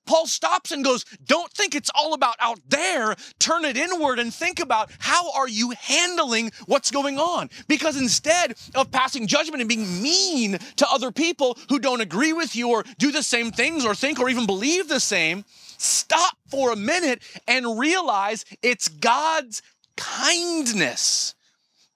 Paul 0.05 0.27
stops 0.27 0.71
and 0.71 0.83
goes, 0.83 1.05
Don't 1.25 1.51
think 1.53 1.75
it's 1.75 1.89
all 1.95 2.13
about 2.13 2.35
out 2.39 2.59
there. 2.67 3.15
Turn 3.39 3.65
it 3.65 3.77
inward 3.77 4.19
and 4.19 4.33
think 4.33 4.59
about 4.59 4.91
how 4.99 5.31
are 5.33 5.47
you 5.47 5.71
handling 5.71 6.51
what's 6.65 6.91
going 6.91 7.17
on? 7.17 7.49
Because 7.67 7.99
instead 7.99 8.55
of 8.75 8.91
passing 8.91 9.27
judgment 9.27 9.61
and 9.61 9.69
being 9.69 10.01
mean 10.01 10.57
to 10.77 10.87
other 10.89 11.11
people 11.11 11.57
who 11.69 11.79
don't 11.79 12.01
agree 12.01 12.33
with 12.33 12.55
you 12.55 12.69
or 12.69 12.83
do 12.97 13.11
the 13.11 13.23
same 13.23 13.51
things 13.51 13.85
or 13.85 13.95
think 13.95 14.19
or 14.19 14.29
even 14.29 14.45
believe 14.45 14.87
the 14.87 14.99
same, 14.99 15.45
stop 15.77 16.37
for 16.49 16.71
a 16.71 16.75
minute 16.75 17.21
and 17.47 17.79
realize 17.79 18.45
it's 18.61 18.87
God's 18.87 19.61
kindness 19.95 21.35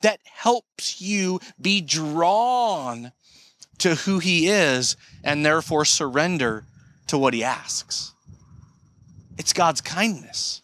that 0.02 0.20
helps 0.24 1.02
you 1.02 1.40
be 1.60 1.82
drawn 1.82 3.12
to 3.80 3.96
who 3.96 4.20
He 4.20 4.48
is 4.48 4.96
and 5.24 5.46
therefore 5.46 5.86
surrender 5.86 6.66
to 7.08 7.18
what 7.18 7.34
he 7.34 7.44
asks. 7.44 8.14
It's 9.38 9.54
God's 9.54 9.82
kindness. 9.82 10.62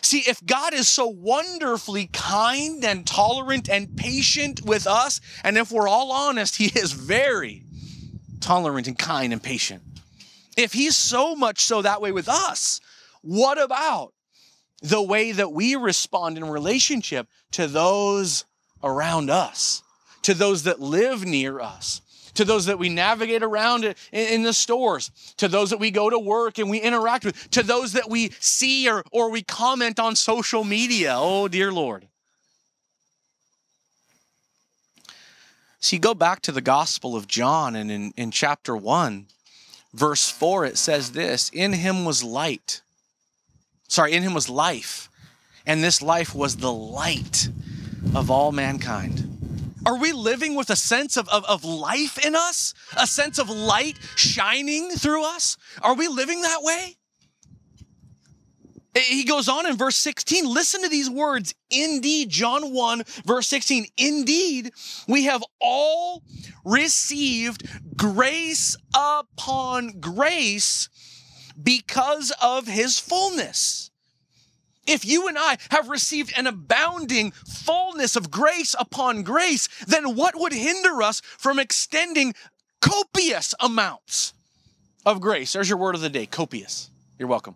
See, 0.00 0.20
if 0.20 0.44
God 0.44 0.74
is 0.74 0.88
so 0.88 1.08
wonderfully 1.08 2.08
kind 2.12 2.84
and 2.84 3.06
tolerant 3.06 3.68
and 3.68 3.96
patient 3.96 4.62
with 4.62 4.86
us, 4.86 5.20
and 5.42 5.58
if 5.58 5.72
we're 5.72 5.88
all 5.88 6.12
honest, 6.12 6.56
He 6.56 6.66
is 6.66 6.92
very 6.92 7.64
tolerant 8.40 8.86
and 8.86 8.98
kind 8.98 9.32
and 9.32 9.42
patient. 9.42 9.82
If 10.56 10.72
He's 10.72 10.96
so 10.96 11.34
much 11.34 11.60
so 11.60 11.82
that 11.82 12.00
way 12.00 12.12
with 12.12 12.28
us, 12.28 12.80
what 13.22 13.60
about 13.60 14.12
the 14.82 15.02
way 15.02 15.32
that 15.32 15.52
we 15.52 15.76
respond 15.76 16.36
in 16.36 16.44
relationship 16.44 17.28
to 17.52 17.66
those 17.66 18.44
around 18.82 19.30
us, 19.30 19.82
to 20.22 20.34
those 20.34 20.64
that 20.64 20.80
live 20.80 21.24
near 21.24 21.60
us, 21.60 22.01
to 22.34 22.44
those 22.44 22.66
that 22.66 22.78
we 22.78 22.88
navigate 22.88 23.42
around 23.42 23.94
in, 24.12 24.42
the 24.42 24.52
stores, 24.52 25.10
to 25.36 25.48
those 25.48 25.70
that 25.70 25.78
we 25.78 25.90
go 25.90 26.08
to 26.10 26.18
work 26.18 26.58
and 26.58 26.70
we 26.70 26.80
interact 26.80 27.24
with, 27.24 27.50
to 27.50 27.62
those 27.62 27.92
that 27.92 28.08
we 28.08 28.30
see 28.40 28.88
or, 28.88 29.04
or 29.12 29.30
we 29.30 29.42
comment 29.42 30.00
on 30.00 30.16
social 30.16 30.64
media. 30.64 31.14
Oh, 31.16 31.48
dear 31.48 31.72
Lord. 31.72 32.08
See, 35.80 35.98
go 35.98 36.14
back 36.14 36.42
to 36.42 36.52
the 36.52 36.60
Gospel 36.60 37.16
of 37.16 37.26
John, 37.26 37.74
and 37.74 37.90
in, 37.90 38.12
in 38.16 38.30
chapter 38.30 38.76
1, 38.76 39.26
verse 39.92 40.30
4, 40.30 40.64
it 40.64 40.78
says 40.78 41.10
this 41.10 41.50
In 41.52 41.72
him 41.72 42.04
was 42.04 42.22
light. 42.22 42.82
Sorry, 43.88 44.12
in 44.12 44.22
him 44.22 44.32
was 44.32 44.48
life, 44.48 45.10
and 45.66 45.82
this 45.82 46.00
life 46.00 46.36
was 46.36 46.56
the 46.56 46.72
light 46.72 47.48
of 48.14 48.30
all 48.30 48.52
mankind. 48.52 49.31
Are 49.84 49.98
we 49.98 50.12
living 50.12 50.54
with 50.54 50.70
a 50.70 50.76
sense 50.76 51.16
of, 51.16 51.28
of, 51.28 51.44
of 51.44 51.64
life 51.64 52.24
in 52.24 52.36
us? 52.36 52.74
A 52.96 53.06
sense 53.06 53.38
of 53.38 53.50
light 53.50 53.98
shining 54.16 54.90
through 54.90 55.24
us? 55.24 55.56
Are 55.82 55.94
we 55.94 56.08
living 56.08 56.42
that 56.42 56.62
way? 56.62 56.96
He 58.94 59.24
goes 59.24 59.48
on 59.48 59.66
in 59.66 59.76
verse 59.76 59.96
16. 59.96 60.46
Listen 60.46 60.82
to 60.82 60.88
these 60.88 61.08
words. 61.08 61.54
Indeed, 61.70 62.28
John 62.28 62.74
1, 62.74 63.02
verse 63.24 63.48
16. 63.48 63.86
Indeed, 63.96 64.72
we 65.08 65.24
have 65.24 65.42
all 65.60 66.22
received 66.64 67.66
grace 67.96 68.76
upon 68.94 69.98
grace 69.98 70.90
because 71.60 72.32
of 72.42 72.66
his 72.66 72.98
fullness. 72.98 73.91
If 74.86 75.04
you 75.04 75.28
and 75.28 75.38
I 75.38 75.58
have 75.70 75.88
received 75.88 76.32
an 76.36 76.46
abounding 76.46 77.30
fullness 77.30 78.16
of 78.16 78.30
grace 78.30 78.74
upon 78.78 79.22
grace, 79.22 79.68
then 79.86 80.16
what 80.16 80.34
would 80.36 80.52
hinder 80.52 81.02
us 81.02 81.20
from 81.20 81.58
extending 81.58 82.34
copious 82.80 83.54
amounts 83.60 84.34
of 85.06 85.20
grace? 85.20 85.52
There's 85.52 85.68
your 85.68 85.78
word 85.78 85.94
of 85.94 86.00
the 86.00 86.08
day 86.08 86.26
copious. 86.26 86.90
You're 87.18 87.28
welcome. 87.28 87.54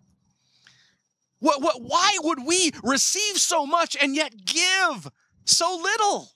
What, 1.40 1.60
what, 1.60 1.82
why 1.82 2.16
would 2.22 2.46
we 2.46 2.70
receive 2.82 3.38
so 3.38 3.66
much 3.66 3.96
and 4.00 4.14
yet 4.14 4.32
give 4.44 5.10
so 5.44 5.76
little 5.82 6.30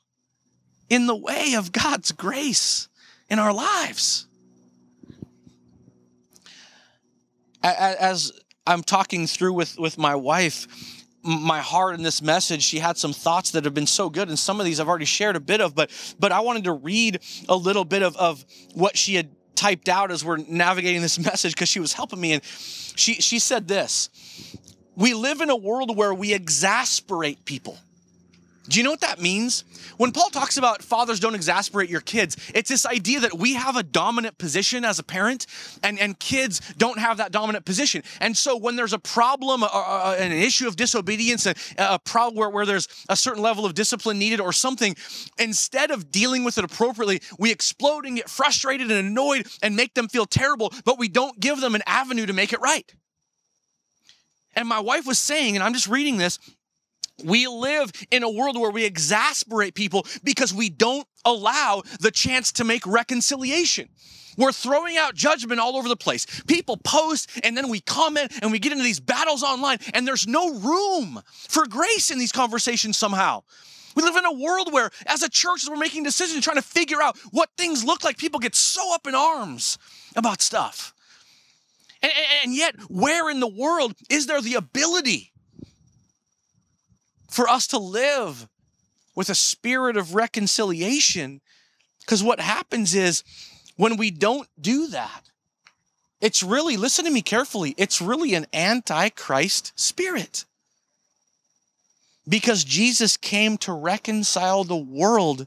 in 0.88 1.06
the 1.06 1.16
way 1.16 1.54
of 1.54 1.73
God's 1.73 2.12
grace 2.12 2.88
in 3.28 3.38
our 3.38 3.52
lives? 3.52 4.26
As 7.62 8.32
I'm 8.70 8.82
talking 8.82 9.26
through 9.26 9.54
with, 9.54 9.78
with 9.78 9.98
my 9.98 10.14
wife, 10.14 10.66
my 11.22 11.60
heart 11.60 11.94
in 11.94 12.02
this 12.02 12.22
message 12.22 12.62
she 12.62 12.78
had 12.78 12.96
some 12.96 13.12
thoughts 13.12 13.50
that 13.50 13.64
have 13.64 13.74
been 13.74 13.86
so 13.86 14.08
good 14.08 14.28
and 14.28 14.38
some 14.38 14.58
of 14.58 14.64
these 14.64 14.80
i've 14.80 14.88
already 14.88 15.04
shared 15.04 15.36
a 15.36 15.40
bit 15.40 15.60
of 15.60 15.74
but 15.74 15.90
but 16.18 16.32
i 16.32 16.40
wanted 16.40 16.64
to 16.64 16.72
read 16.72 17.20
a 17.46 17.54
little 17.54 17.84
bit 17.84 18.02
of, 18.02 18.16
of 18.16 18.42
what 18.72 18.96
she 18.96 19.16
had 19.16 19.28
typed 19.54 19.90
out 19.90 20.10
as 20.10 20.24
we're 20.24 20.38
navigating 20.38 21.02
this 21.02 21.18
message 21.30 21.52
because 21.54 21.68
she 21.68 21.78
was 21.78 21.92
helping 21.92 22.18
me 22.18 22.32
and 22.32 22.42
she 22.42 23.14
she 23.14 23.38
said 23.38 23.68
this 23.68 24.08
we 24.96 25.12
live 25.12 25.42
in 25.42 25.50
a 25.50 25.56
world 25.56 25.94
where 25.94 26.14
we 26.14 26.32
exasperate 26.32 27.44
people 27.44 27.76
do 28.70 28.78
you 28.78 28.84
know 28.84 28.90
what 28.90 29.00
that 29.00 29.20
means? 29.20 29.64
When 29.96 30.12
Paul 30.12 30.30
talks 30.30 30.56
about 30.56 30.80
fathers 30.80 31.18
don't 31.18 31.34
exasperate 31.34 31.90
your 31.90 32.00
kids, 32.00 32.36
it's 32.54 32.70
this 32.70 32.86
idea 32.86 33.20
that 33.20 33.34
we 33.34 33.54
have 33.54 33.76
a 33.76 33.82
dominant 33.82 34.38
position 34.38 34.84
as 34.84 35.00
a 35.00 35.02
parent 35.02 35.46
and, 35.82 35.98
and 35.98 36.18
kids 36.18 36.60
don't 36.78 36.98
have 37.00 37.16
that 37.16 37.32
dominant 37.32 37.64
position. 37.64 38.04
And 38.20 38.36
so 38.36 38.56
when 38.56 38.76
there's 38.76 38.92
a 38.92 38.98
problem, 38.98 39.64
uh, 39.64 39.66
uh, 39.66 39.78
uh, 39.78 40.16
an 40.20 40.30
issue 40.30 40.68
of 40.68 40.76
disobedience, 40.76 41.46
a, 41.46 41.54
a 41.78 41.98
problem 41.98 42.36
where, 42.36 42.48
where 42.48 42.64
there's 42.64 42.86
a 43.08 43.16
certain 43.16 43.42
level 43.42 43.66
of 43.66 43.74
discipline 43.74 44.20
needed 44.20 44.40
or 44.40 44.52
something, 44.52 44.94
instead 45.38 45.90
of 45.90 46.12
dealing 46.12 46.44
with 46.44 46.56
it 46.56 46.64
appropriately, 46.64 47.20
we 47.38 47.50
explode 47.50 48.06
and 48.06 48.16
get 48.16 48.30
frustrated 48.30 48.88
and 48.90 49.08
annoyed 49.08 49.48
and 49.62 49.74
make 49.74 49.94
them 49.94 50.06
feel 50.06 50.26
terrible, 50.26 50.72
but 50.84 50.96
we 50.96 51.08
don't 51.08 51.40
give 51.40 51.60
them 51.60 51.74
an 51.74 51.82
avenue 51.86 52.24
to 52.24 52.32
make 52.32 52.52
it 52.52 52.60
right. 52.60 52.94
And 54.54 54.68
my 54.68 54.80
wife 54.80 55.06
was 55.06 55.18
saying, 55.18 55.56
and 55.56 55.62
I'm 55.62 55.74
just 55.74 55.88
reading 55.88 56.18
this, 56.18 56.38
we 57.24 57.46
live 57.46 57.90
in 58.10 58.22
a 58.22 58.30
world 58.30 58.58
where 58.58 58.70
we 58.70 58.84
exasperate 58.84 59.74
people 59.74 60.06
because 60.22 60.52
we 60.52 60.70
don't 60.70 61.06
allow 61.24 61.82
the 62.00 62.10
chance 62.10 62.52
to 62.52 62.64
make 62.64 62.86
reconciliation. 62.86 63.88
We're 64.36 64.52
throwing 64.52 64.96
out 64.96 65.14
judgment 65.14 65.60
all 65.60 65.76
over 65.76 65.88
the 65.88 65.96
place. 65.96 66.24
People 66.46 66.76
post 66.78 67.30
and 67.42 67.56
then 67.56 67.68
we 67.68 67.80
comment 67.80 68.32
and 68.42 68.50
we 68.50 68.58
get 68.58 68.72
into 68.72 68.84
these 68.84 69.00
battles 69.00 69.42
online, 69.42 69.78
and 69.92 70.06
there's 70.06 70.26
no 70.26 70.54
room 70.54 71.20
for 71.48 71.66
grace 71.66 72.10
in 72.10 72.18
these 72.18 72.32
conversations 72.32 72.96
somehow. 72.96 73.42
We 73.96 74.02
live 74.02 74.16
in 74.16 74.24
a 74.24 74.32
world 74.32 74.72
where, 74.72 74.90
as 75.06 75.22
a 75.22 75.28
church, 75.28 75.64
as 75.64 75.68
we're 75.68 75.76
making 75.76 76.04
decisions, 76.04 76.44
trying 76.44 76.56
to 76.56 76.62
figure 76.62 77.02
out 77.02 77.18
what 77.32 77.50
things 77.56 77.84
look 77.84 78.04
like, 78.04 78.18
people 78.18 78.40
get 78.40 78.54
so 78.54 78.94
up 78.94 79.06
in 79.06 79.14
arms 79.14 79.78
about 80.16 80.40
stuff. 80.40 80.94
And, 82.02 82.12
and 82.44 82.54
yet, 82.54 82.76
where 82.88 83.28
in 83.28 83.40
the 83.40 83.48
world 83.48 83.94
is 84.08 84.26
there 84.26 84.40
the 84.40 84.54
ability 84.54 85.32
for 87.30 87.49
us 87.49 87.66
to 87.68 87.78
live 87.78 88.49
with 89.14 89.30
a 89.30 89.34
spirit 89.34 89.96
of 89.96 90.14
reconciliation. 90.14 91.40
Because 92.00 92.22
what 92.22 92.40
happens 92.40 92.94
is 92.94 93.22
when 93.76 93.96
we 93.96 94.10
don't 94.10 94.49
do 94.60 94.88
that, 94.88 95.22
it's 96.20 96.42
really, 96.42 96.76
listen 96.76 97.04
to 97.06 97.10
me 97.10 97.22
carefully, 97.22 97.75
it's 97.78 98.02
really 98.02 98.34
an 98.34 98.46
antichrist 98.52 99.72
spirit. 99.80 100.44
Because 102.28 102.62
Jesus 102.64 103.16
came 103.16 103.56
to 103.58 103.72
reconcile 103.72 104.64
the 104.64 104.76
world 104.76 105.46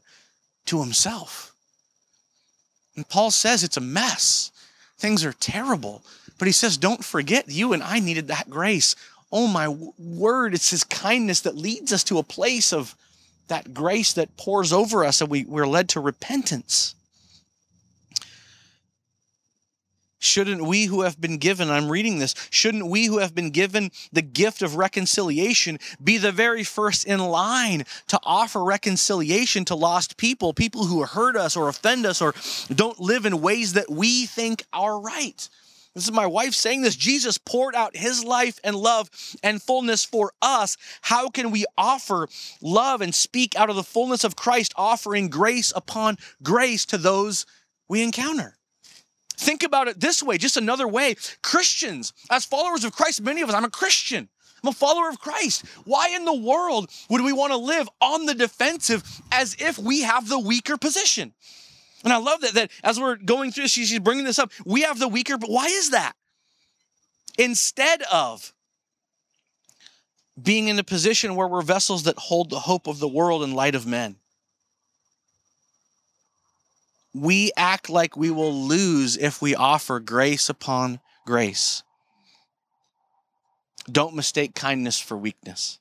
to 0.66 0.80
himself. 0.80 1.54
And 2.96 3.08
Paul 3.08 3.32
says 3.32 3.64
it's 3.64 3.78
a 3.78 3.82
mess. 3.82 4.52
Things 4.98 5.24
are 5.24 5.34
terrible. 5.34 6.04
But 6.40 6.48
he 6.48 6.52
says, 6.52 6.78
don't 6.78 7.04
forget, 7.04 7.50
you 7.50 7.74
and 7.74 7.84
I 7.84 8.00
needed 8.00 8.28
that 8.28 8.50
grace 8.50 8.96
oh 9.34 9.48
my 9.48 9.68
word, 9.68 10.54
it's 10.54 10.70
his 10.70 10.84
kindness 10.84 11.42
that 11.42 11.58
leads 11.58 11.92
us 11.92 12.04
to 12.06 12.20
a 12.20 12.24
place 12.24 12.72
of 12.72 12.96
that 13.48 13.74
grace 13.74 14.14
that 14.14 14.38
pours 14.38 14.72
over 14.72 15.04
us 15.04 15.20
and 15.20 15.30
we, 15.30 15.44
we're 15.44 15.68
led 15.68 15.90
to 15.90 16.00
repentance. 16.00 16.94
Shouldn't 20.20 20.64
we 20.64 20.86
who 20.86 21.02
have 21.02 21.20
been 21.20 21.38
given, 21.38 21.70
I'm 21.70 21.90
reading 21.90 22.20
this, 22.20 22.34
shouldn't 22.50 22.88
we 22.88 23.08
who 23.08 23.18
have 23.18 23.36
been 23.36 23.50
given 23.50 23.92
the 24.14 24.22
gift 24.22 24.62
of 24.62 24.76
reconciliation 24.76 25.80
be 26.02 26.18
the 26.18 26.32
very 26.32 26.64
first 26.64 27.06
in 27.06 27.20
line 27.20 27.84
to 28.08 28.20
offer 28.24 28.64
reconciliation 28.64 29.66
to 29.66 29.76
lost 29.76 30.16
people, 30.16 30.54
people 30.54 30.86
who 30.86 31.04
hurt 31.04 31.36
us 31.36 31.58
or 31.58 31.68
offend 31.68 32.06
us 32.06 32.22
or 32.22 32.36
don't 32.74 33.00
live 33.02 33.26
in 33.26 33.42
ways 33.42 33.74
that 33.74 33.92
we 33.92 34.26
think 34.28 34.64
are 34.72 34.98
right? 34.98 35.50
This 35.96 36.06
is 36.06 36.12
my 36.12 36.26
wife 36.26 36.54
saying 36.54 36.82
this. 36.82 36.96
Jesus 36.96 37.38
poured 37.38 37.76
out 37.76 37.96
his 37.96 38.24
life 38.24 38.60
and 38.64 38.76
love 38.76 39.10
and 39.44 39.62
fullness 39.62 40.04
for 40.04 40.34
us. 40.42 40.76
How 41.02 41.30
can 41.30 41.52
we 41.52 41.66
offer 41.78 42.28
love 42.62 43.02
and 43.02 43.14
speak 43.14 43.56
out 43.56 43.70
of 43.70 43.76
the 43.76 43.84
fullness 43.84 44.24
of 44.24 44.36
Christ, 44.36 44.74
offering 44.76 45.30
grace 45.30 45.72
upon 45.76 46.18
grace 46.42 46.86
to 46.88 46.98
those 46.98 47.46
we 47.88 48.02
encounter? 48.02 48.58
Think 49.38 49.62
about 49.62 49.88
it 49.88 50.00
this 50.00 50.24
way, 50.24 50.38
just 50.38 50.58
another 50.58 50.88
way. 50.88 51.16
Christians, 51.42 52.14
as 52.30 52.46
followers 52.46 52.84
of 52.84 52.96
Christ, 52.96 53.22
many 53.22 53.42
of 53.42 53.50
us, 53.50 53.56
I'm 53.56 53.66
a 53.66 53.70
Christian. 53.70 54.30
I'm 54.64 54.70
a 54.70 54.74
follower 54.74 55.10
of 55.10 55.20
Christ. 55.20 55.66
Why 55.84 56.10
in 56.16 56.26
the 56.26 56.34
world 56.34 56.90
would 57.10 57.22
we 57.22 57.34
want 57.34 57.52
to 57.52 57.58
live 57.58 57.90
on 58.00 58.26
the 58.26 58.34
defensive 58.34 59.04
as 59.32 59.56
if 59.60 59.78
we 59.78 60.04
have 60.04 60.30
the 60.30 60.40
weaker 60.40 60.78
position? 60.78 61.34
And 62.04 62.12
I 62.12 62.18
love 62.18 62.42
that, 62.42 62.54
that 62.54 62.72
as 62.84 63.00
we're 63.00 63.16
going 63.16 63.52
through 63.52 63.64
this, 63.64 63.72
she's 63.72 63.98
bringing 64.00 64.26
this 64.26 64.40
up. 64.40 64.52
We 64.66 64.82
have 64.82 65.00
the 65.00 65.08
weaker, 65.08 65.38
but 65.38 65.50
why 65.50 65.68
is 65.68 65.92
that? 65.92 66.14
Instead 67.38 68.04
of 68.12 68.54
being 70.42 70.68
in 70.68 70.78
a 70.80 70.84
position 70.84 71.36
where 71.36 71.48
we're 71.48 71.62
vessels 71.62 72.04
that 72.04 72.18
hold 72.18 72.50
the 72.50 72.60
hope 72.60 72.88
of 72.88 73.00
the 73.00 73.08
world 73.08 73.44
in 73.44 73.54
light 73.54 73.76
of 73.76 73.86
men, 73.86 74.18
we 77.14 77.52
act 77.56 77.90
like 77.90 78.18
we 78.18 78.32
will 78.32 78.54
lose 78.54 79.16
if 79.18 79.42
we 79.42 79.56
offer 79.56 80.00
grace 80.00 80.50
upon 80.50 81.00
grace. 81.26 81.84
Don't 83.92 84.16
mistake 84.16 84.56
kindness 84.56 85.00
for 85.00 85.16
weakness. 85.16 85.80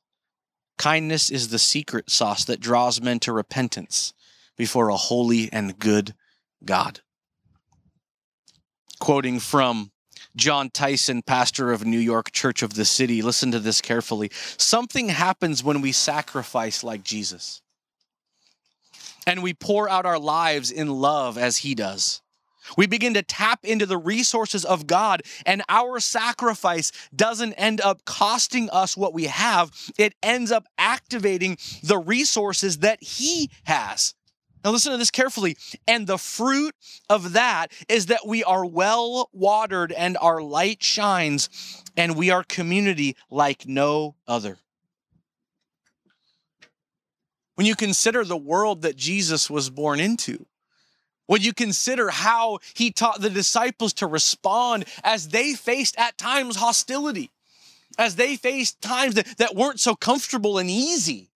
Kindness 0.76 1.30
is 1.30 1.48
the 1.48 1.58
secret 1.58 2.10
sauce 2.10 2.44
that 2.44 2.60
draws 2.60 3.00
men 3.00 3.18
to 3.20 3.32
repentance 3.32 4.12
before 4.56 4.88
a 4.88 4.96
holy 4.96 5.50
and 5.52 5.78
good 5.78 6.14
God. 6.64 7.00
Quoting 9.00 9.40
from 9.40 9.90
Jon 10.36 10.70
Tyson, 10.70 11.22
pastor 11.22 11.72
of 11.72 11.84
New 11.84 11.98
York 11.98 12.30
Church 12.32 12.62
of 12.62 12.74
the 12.74 12.84
City, 12.84 13.20
listen 13.20 13.50
to 13.52 13.58
this 13.58 13.80
carefully. 13.80 14.30
Something 14.56 15.08
happens 15.08 15.62
when 15.62 15.80
we 15.80 15.92
sacrifice 15.92 16.82
like 16.84 17.02
Jesus 17.02 17.62
and 19.26 19.42
we 19.42 19.54
pour 19.54 19.88
out 19.88 20.06
our 20.06 20.18
lives 20.18 20.70
in 20.70 20.88
love 20.88 21.38
as 21.38 21.58
he 21.58 21.74
does. 21.74 22.22
We 22.76 22.86
begin 22.86 23.14
to 23.14 23.22
tap 23.22 23.64
into 23.64 23.86
the 23.86 23.98
resources 23.98 24.64
of 24.64 24.86
God, 24.86 25.22
and 25.44 25.62
our 25.68 25.98
sacrifice 25.98 26.92
doesn't 27.14 27.54
end 27.54 27.80
up 27.80 28.04
costing 28.04 28.70
us 28.70 28.96
what 28.96 29.12
we 29.12 29.24
have. 29.24 29.72
It 29.98 30.14
ends 30.22 30.52
up 30.52 30.66
activating 30.78 31.58
the 31.82 31.98
resources 31.98 32.78
that 32.78 33.02
He 33.02 33.50
has. 33.64 34.14
Now, 34.64 34.70
listen 34.70 34.92
to 34.92 34.98
this 34.98 35.10
carefully. 35.10 35.56
And 35.88 36.06
the 36.06 36.18
fruit 36.18 36.74
of 37.10 37.32
that 37.32 37.72
is 37.88 38.06
that 38.06 38.26
we 38.26 38.44
are 38.44 38.64
well 38.64 39.28
watered 39.32 39.92
and 39.92 40.16
our 40.18 40.40
light 40.40 40.82
shines, 40.82 41.48
and 41.96 42.16
we 42.16 42.30
are 42.30 42.44
community 42.44 43.16
like 43.30 43.66
no 43.66 44.14
other. 44.26 44.58
When 47.54 47.66
you 47.66 47.74
consider 47.74 48.24
the 48.24 48.36
world 48.36 48.82
that 48.82 48.96
Jesus 48.96 49.50
was 49.50 49.68
born 49.68 50.00
into, 50.00 50.46
when 51.26 51.42
you 51.42 51.52
consider 51.52 52.10
how 52.10 52.58
he 52.74 52.90
taught 52.90 53.20
the 53.20 53.30
disciples 53.30 53.92
to 53.94 54.06
respond 54.06 54.84
as 55.04 55.28
they 55.28 55.54
faced 55.54 55.98
at 55.98 56.18
times 56.18 56.56
hostility, 56.56 57.30
as 57.98 58.16
they 58.16 58.36
faced 58.36 58.80
times 58.80 59.14
that, 59.14 59.26
that 59.38 59.54
weren't 59.54 59.80
so 59.80 59.94
comfortable 59.94 60.58
and 60.58 60.70
easy, 60.70 61.30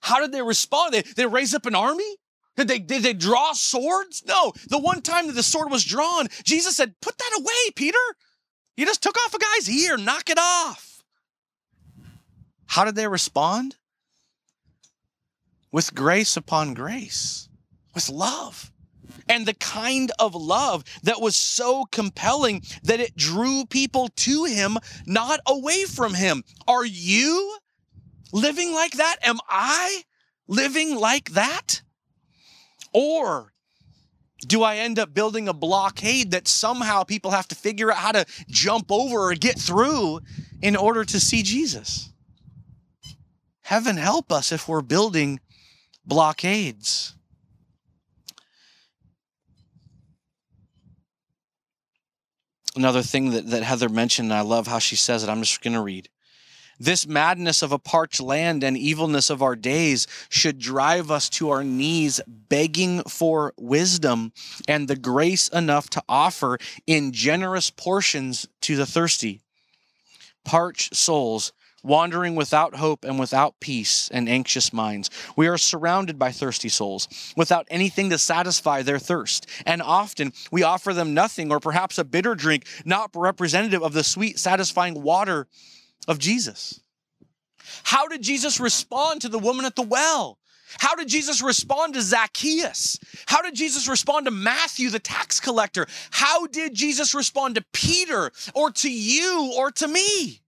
how 0.00 0.20
did 0.20 0.32
they 0.32 0.42
respond? 0.42 0.94
They, 0.94 1.02
they 1.02 1.26
raise 1.26 1.54
up 1.54 1.66
an 1.66 1.74
army? 1.74 2.16
Did 2.60 2.68
they, 2.68 2.78
did 2.78 3.02
they 3.02 3.14
draw 3.14 3.54
swords? 3.54 4.22
No. 4.26 4.52
The 4.68 4.78
one 4.78 5.00
time 5.00 5.28
that 5.28 5.32
the 5.32 5.42
sword 5.42 5.70
was 5.70 5.82
drawn, 5.82 6.28
Jesus 6.44 6.76
said, 6.76 6.94
Put 7.00 7.16
that 7.16 7.38
away, 7.38 7.70
Peter. 7.74 7.98
You 8.76 8.84
just 8.84 9.02
took 9.02 9.16
off 9.16 9.32
a 9.32 9.38
guy's 9.38 9.70
ear, 9.70 9.96
knock 9.96 10.28
it 10.28 10.38
off. 10.38 11.02
How 12.66 12.84
did 12.84 12.96
they 12.96 13.08
respond? 13.08 13.76
With 15.72 15.94
grace 15.94 16.36
upon 16.36 16.74
grace, 16.74 17.48
with 17.94 18.10
love 18.10 18.70
and 19.26 19.46
the 19.46 19.54
kind 19.54 20.12
of 20.18 20.34
love 20.34 20.84
that 21.02 21.22
was 21.22 21.36
so 21.36 21.86
compelling 21.86 22.62
that 22.82 23.00
it 23.00 23.16
drew 23.16 23.64
people 23.64 24.08
to 24.16 24.44
him, 24.44 24.76
not 25.06 25.40
away 25.46 25.84
from 25.84 26.12
him. 26.12 26.44
Are 26.68 26.84
you 26.84 27.56
living 28.32 28.74
like 28.74 28.92
that? 28.92 29.16
Am 29.22 29.38
I 29.48 30.02
living 30.46 30.94
like 30.94 31.30
that? 31.30 31.80
Or 32.92 33.52
do 34.46 34.62
I 34.62 34.76
end 34.76 34.98
up 34.98 35.12
building 35.14 35.48
a 35.48 35.52
blockade 35.52 36.30
that 36.30 36.48
somehow 36.48 37.04
people 37.04 37.30
have 37.30 37.48
to 37.48 37.54
figure 37.54 37.90
out 37.90 37.98
how 37.98 38.12
to 38.12 38.24
jump 38.48 38.90
over 38.90 39.30
or 39.30 39.34
get 39.34 39.58
through 39.58 40.20
in 40.62 40.76
order 40.76 41.04
to 41.04 41.20
see 41.20 41.42
Jesus? 41.42 42.10
Heaven 43.62 43.96
help 43.96 44.32
us 44.32 44.50
if 44.50 44.68
we're 44.68 44.82
building 44.82 45.40
blockades. 46.04 47.14
another 52.76 53.02
thing 53.02 53.30
that, 53.30 53.46
that 53.48 53.62
Heather 53.62 53.88
mentioned, 53.88 54.30
and 54.30 54.38
I 54.38 54.42
love 54.42 54.66
how 54.66 54.78
she 54.78 54.96
says 54.96 55.22
it. 55.22 55.28
I'm 55.28 55.40
just 55.40 55.62
going 55.62 55.74
to 55.74 55.80
read. 55.80 56.08
This 56.80 57.06
madness 57.06 57.60
of 57.60 57.72
a 57.72 57.78
parched 57.78 58.22
land 58.22 58.64
and 58.64 58.74
evilness 58.74 59.28
of 59.28 59.42
our 59.42 59.54
days 59.54 60.06
should 60.30 60.58
drive 60.58 61.10
us 61.10 61.28
to 61.30 61.50
our 61.50 61.62
knees, 61.62 62.22
begging 62.26 63.02
for 63.02 63.52
wisdom 63.58 64.32
and 64.66 64.88
the 64.88 64.96
grace 64.96 65.48
enough 65.48 65.90
to 65.90 66.02
offer 66.08 66.58
in 66.86 67.12
generous 67.12 67.68
portions 67.68 68.48
to 68.62 68.76
the 68.76 68.86
thirsty. 68.86 69.42
Parched 70.42 70.96
souls 70.96 71.52
wandering 71.82 72.34
without 72.34 72.76
hope 72.76 73.04
and 73.04 73.18
without 73.18 73.60
peace 73.60 74.08
and 74.10 74.26
anxious 74.26 74.72
minds. 74.72 75.10
We 75.36 75.48
are 75.48 75.58
surrounded 75.58 76.18
by 76.18 76.32
thirsty 76.32 76.70
souls 76.70 77.08
without 77.36 77.66
anything 77.70 78.08
to 78.08 78.18
satisfy 78.18 78.82
their 78.82 78.98
thirst. 78.98 79.46
And 79.66 79.82
often 79.82 80.32
we 80.50 80.62
offer 80.62 80.94
them 80.94 81.12
nothing 81.12 81.52
or 81.52 81.60
perhaps 81.60 81.98
a 81.98 82.04
bitter 82.04 82.34
drink, 82.34 82.66
not 82.86 83.10
representative 83.14 83.82
of 83.82 83.92
the 83.92 84.04
sweet, 84.04 84.38
satisfying 84.38 85.02
water 85.02 85.46
of 86.08 86.18
Jesus. 86.18 86.80
How 87.84 88.08
did 88.08 88.22
Jesus 88.22 88.60
respond 88.60 89.22
to 89.22 89.28
the 89.28 89.38
woman 89.38 89.64
at 89.64 89.76
the 89.76 89.82
well? 89.82 90.38
How 90.78 90.94
did 90.94 91.08
Jesus 91.08 91.42
respond 91.42 91.94
to 91.94 92.02
Zacchaeus? 92.02 92.98
How 93.26 93.42
did 93.42 93.54
Jesus 93.54 93.88
respond 93.88 94.26
to 94.26 94.30
Matthew, 94.30 94.90
the 94.90 95.00
tax 95.00 95.40
collector? 95.40 95.86
How 96.10 96.46
did 96.46 96.74
Jesus 96.74 97.14
respond 97.14 97.56
to 97.56 97.64
Peter 97.72 98.30
or 98.54 98.70
to 98.70 98.90
you 98.90 99.52
or 99.56 99.70
to 99.72 99.88
me? 99.88 100.40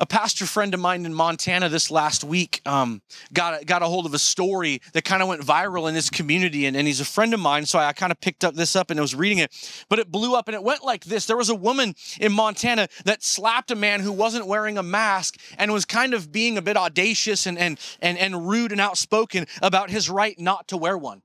A 0.00 0.06
pastor 0.06 0.46
friend 0.46 0.74
of 0.74 0.80
mine 0.80 1.06
in 1.06 1.14
Montana 1.14 1.68
this 1.68 1.90
last 1.90 2.24
week 2.24 2.60
um, 2.66 3.02
got, 3.32 3.64
got 3.66 3.82
a 3.82 3.86
hold 3.86 4.06
of 4.06 4.14
a 4.14 4.18
story 4.18 4.80
that 4.92 5.04
kind 5.04 5.22
of 5.22 5.28
went 5.28 5.42
viral 5.42 5.88
in 5.88 5.94
his 5.94 6.10
community. 6.10 6.66
And, 6.66 6.76
and 6.76 6.86
he's 6.86 7.00
a 7.00 7.04
friend 7.04 7.32
of 7.32 7.40
mine. 7.40 7.66
So 7.66 7.78
I, 7.78 7.88
I 7.88 7.92
kind 7.92 8.12
of 8.12 8.20
picked 8.20 8.44
up 8.44 8.54
this 8.54 8.74
up 8.74 8.90
and 8.90 8.98
I 8.98 9.02
was 9.02 9.14
reading 9.14 9.38
it. 9.38 9.52
But 9.88 9.98
it 9.98 10.10
blew 10.10 10.34
up 10.34 10.48
and 10.48 10.54
it 10.54 10.62
went 10.62 10.84
like 10.84 11.04
this 11.04 11.26
There 11.26 11.36
was 11.36 11.48
a 11.48 11.54
woman 11.54 11.94
in 12.20 12.32
Montana 12.32 12.88
that 13.04 13.22
slapped 13.22 13.70
a 13.70 13.76
man 13.76 14.00
who 14.00 14.12
wasn't 14.12 14.46
wearing 14.46 14.78
a 14.78 14.82
mask 14.82 15.38
and 15.58 15.72
was 15.72 15.84
kind 15.84 16.14
of 16.14 16.32
being 16.32 16.58
a 16.58 16.62
bit 16.62 16.76
audacious 16.76 17.46
and, 17.46 17.58
and, 17.58 17.78
and, 18.00 18.18
and 18.18 18.48
rude 18.48 18.72
and 18.72 18.80
outspoken 18.80 19.46
about 19.62 19.90
his 19.90 20.10
right 20.10 20.38
not 20.38 20.68
to 20.68 20.76
wear 20.76 20.98
one. 20.98 21.22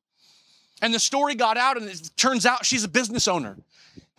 And 0.82 0.94
the 0.94 1.00
story 1.00 1.36
got 1.36 1.58
out, 1.58 1.78
and 1.78 1.90
it 1.90 2.10
turns 2.16 2.46
out 2.46 2.66
she's 2.66 2.84
a 2.84 2.88
business 2.88 3.28
owner. 3.28 3.58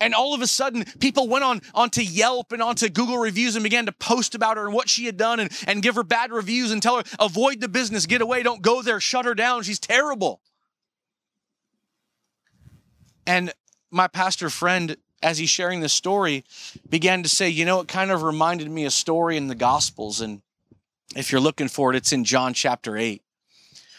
And 0.00 0.14
all 0.14 0.34
of 0.34 0.40
a 0.40 0.46
sudden, 0.46 0.84
people 0.98 1.28
went 1.28 1.44
on 1.44 1.60
onto 1.74 2.00
Yelp 2.00 2.52
and 2.52 2.62
onto 2.62 2.88
Google 2.88 3.18
reviews 3.18 3.54
and 3.54 3.62
began 3.62 3.86
to 3.86 3.92
post 3.92 4.34
about 4.34 4.56
her 4.56 4.64
and 4.64 4.74
what 4.74 4.88
she 4.88 5.04
had 5.04 5.18
done 5.18 5.40
and, 5.40 5.50
and 5.66 5.82
give 5.82 5.94
her 5.94 6.02
bad 6.02 6.32
reviews 6.32 6.70
and 6.70 6.82
tell 6.82 6.96
her, 6.96 7.02
avoid 7.18 7.60
the 7.60 7.68
business, 7.68 8.06
get 8.06 8.22
away, 8.22 8.42
don't 8.42 8.62
go 8.62 8.80
there, 8.80 8.98
shut 8.98 9.26
her 9.26 9.34
down. 9.34 9.62
She's 9.62 9.78
terrible. 9.78 10.40
And 13.26 13.52
my 13.90 14.08
pastor 14.08 14.48
friend, 14.48 14.96
as 15.22 15.36
he's 15.36 15.50
sharing 15.50 15.80
this 15.80 15.92
story, 15.92 16.44
began 16.88 17.22
to 17.22 17.28
say, 17.28 17.50
you 17.50 17.66
know, 17.66 17.80
it 17.80 17.88
kind 17.88 18.10
of 18.10 18.22
reminded 18.22 18.70
me 18.70 18.86
a 18.86 18.90
story 18.90 19.36
in 19.36 19.48
the 19.48 19.54
Gospels. 19.54 20.22
And 20.22 20.40
if 21.14 21.30
you're 21.30 21.42
looking 21.42 21.68
for 21.68 21.92
it, 21.92 21.96
it's 21.96 22.12
in 22.12 22.24
John 22.24 22.54
chapter 22.54 22.96
8 22.96 23.22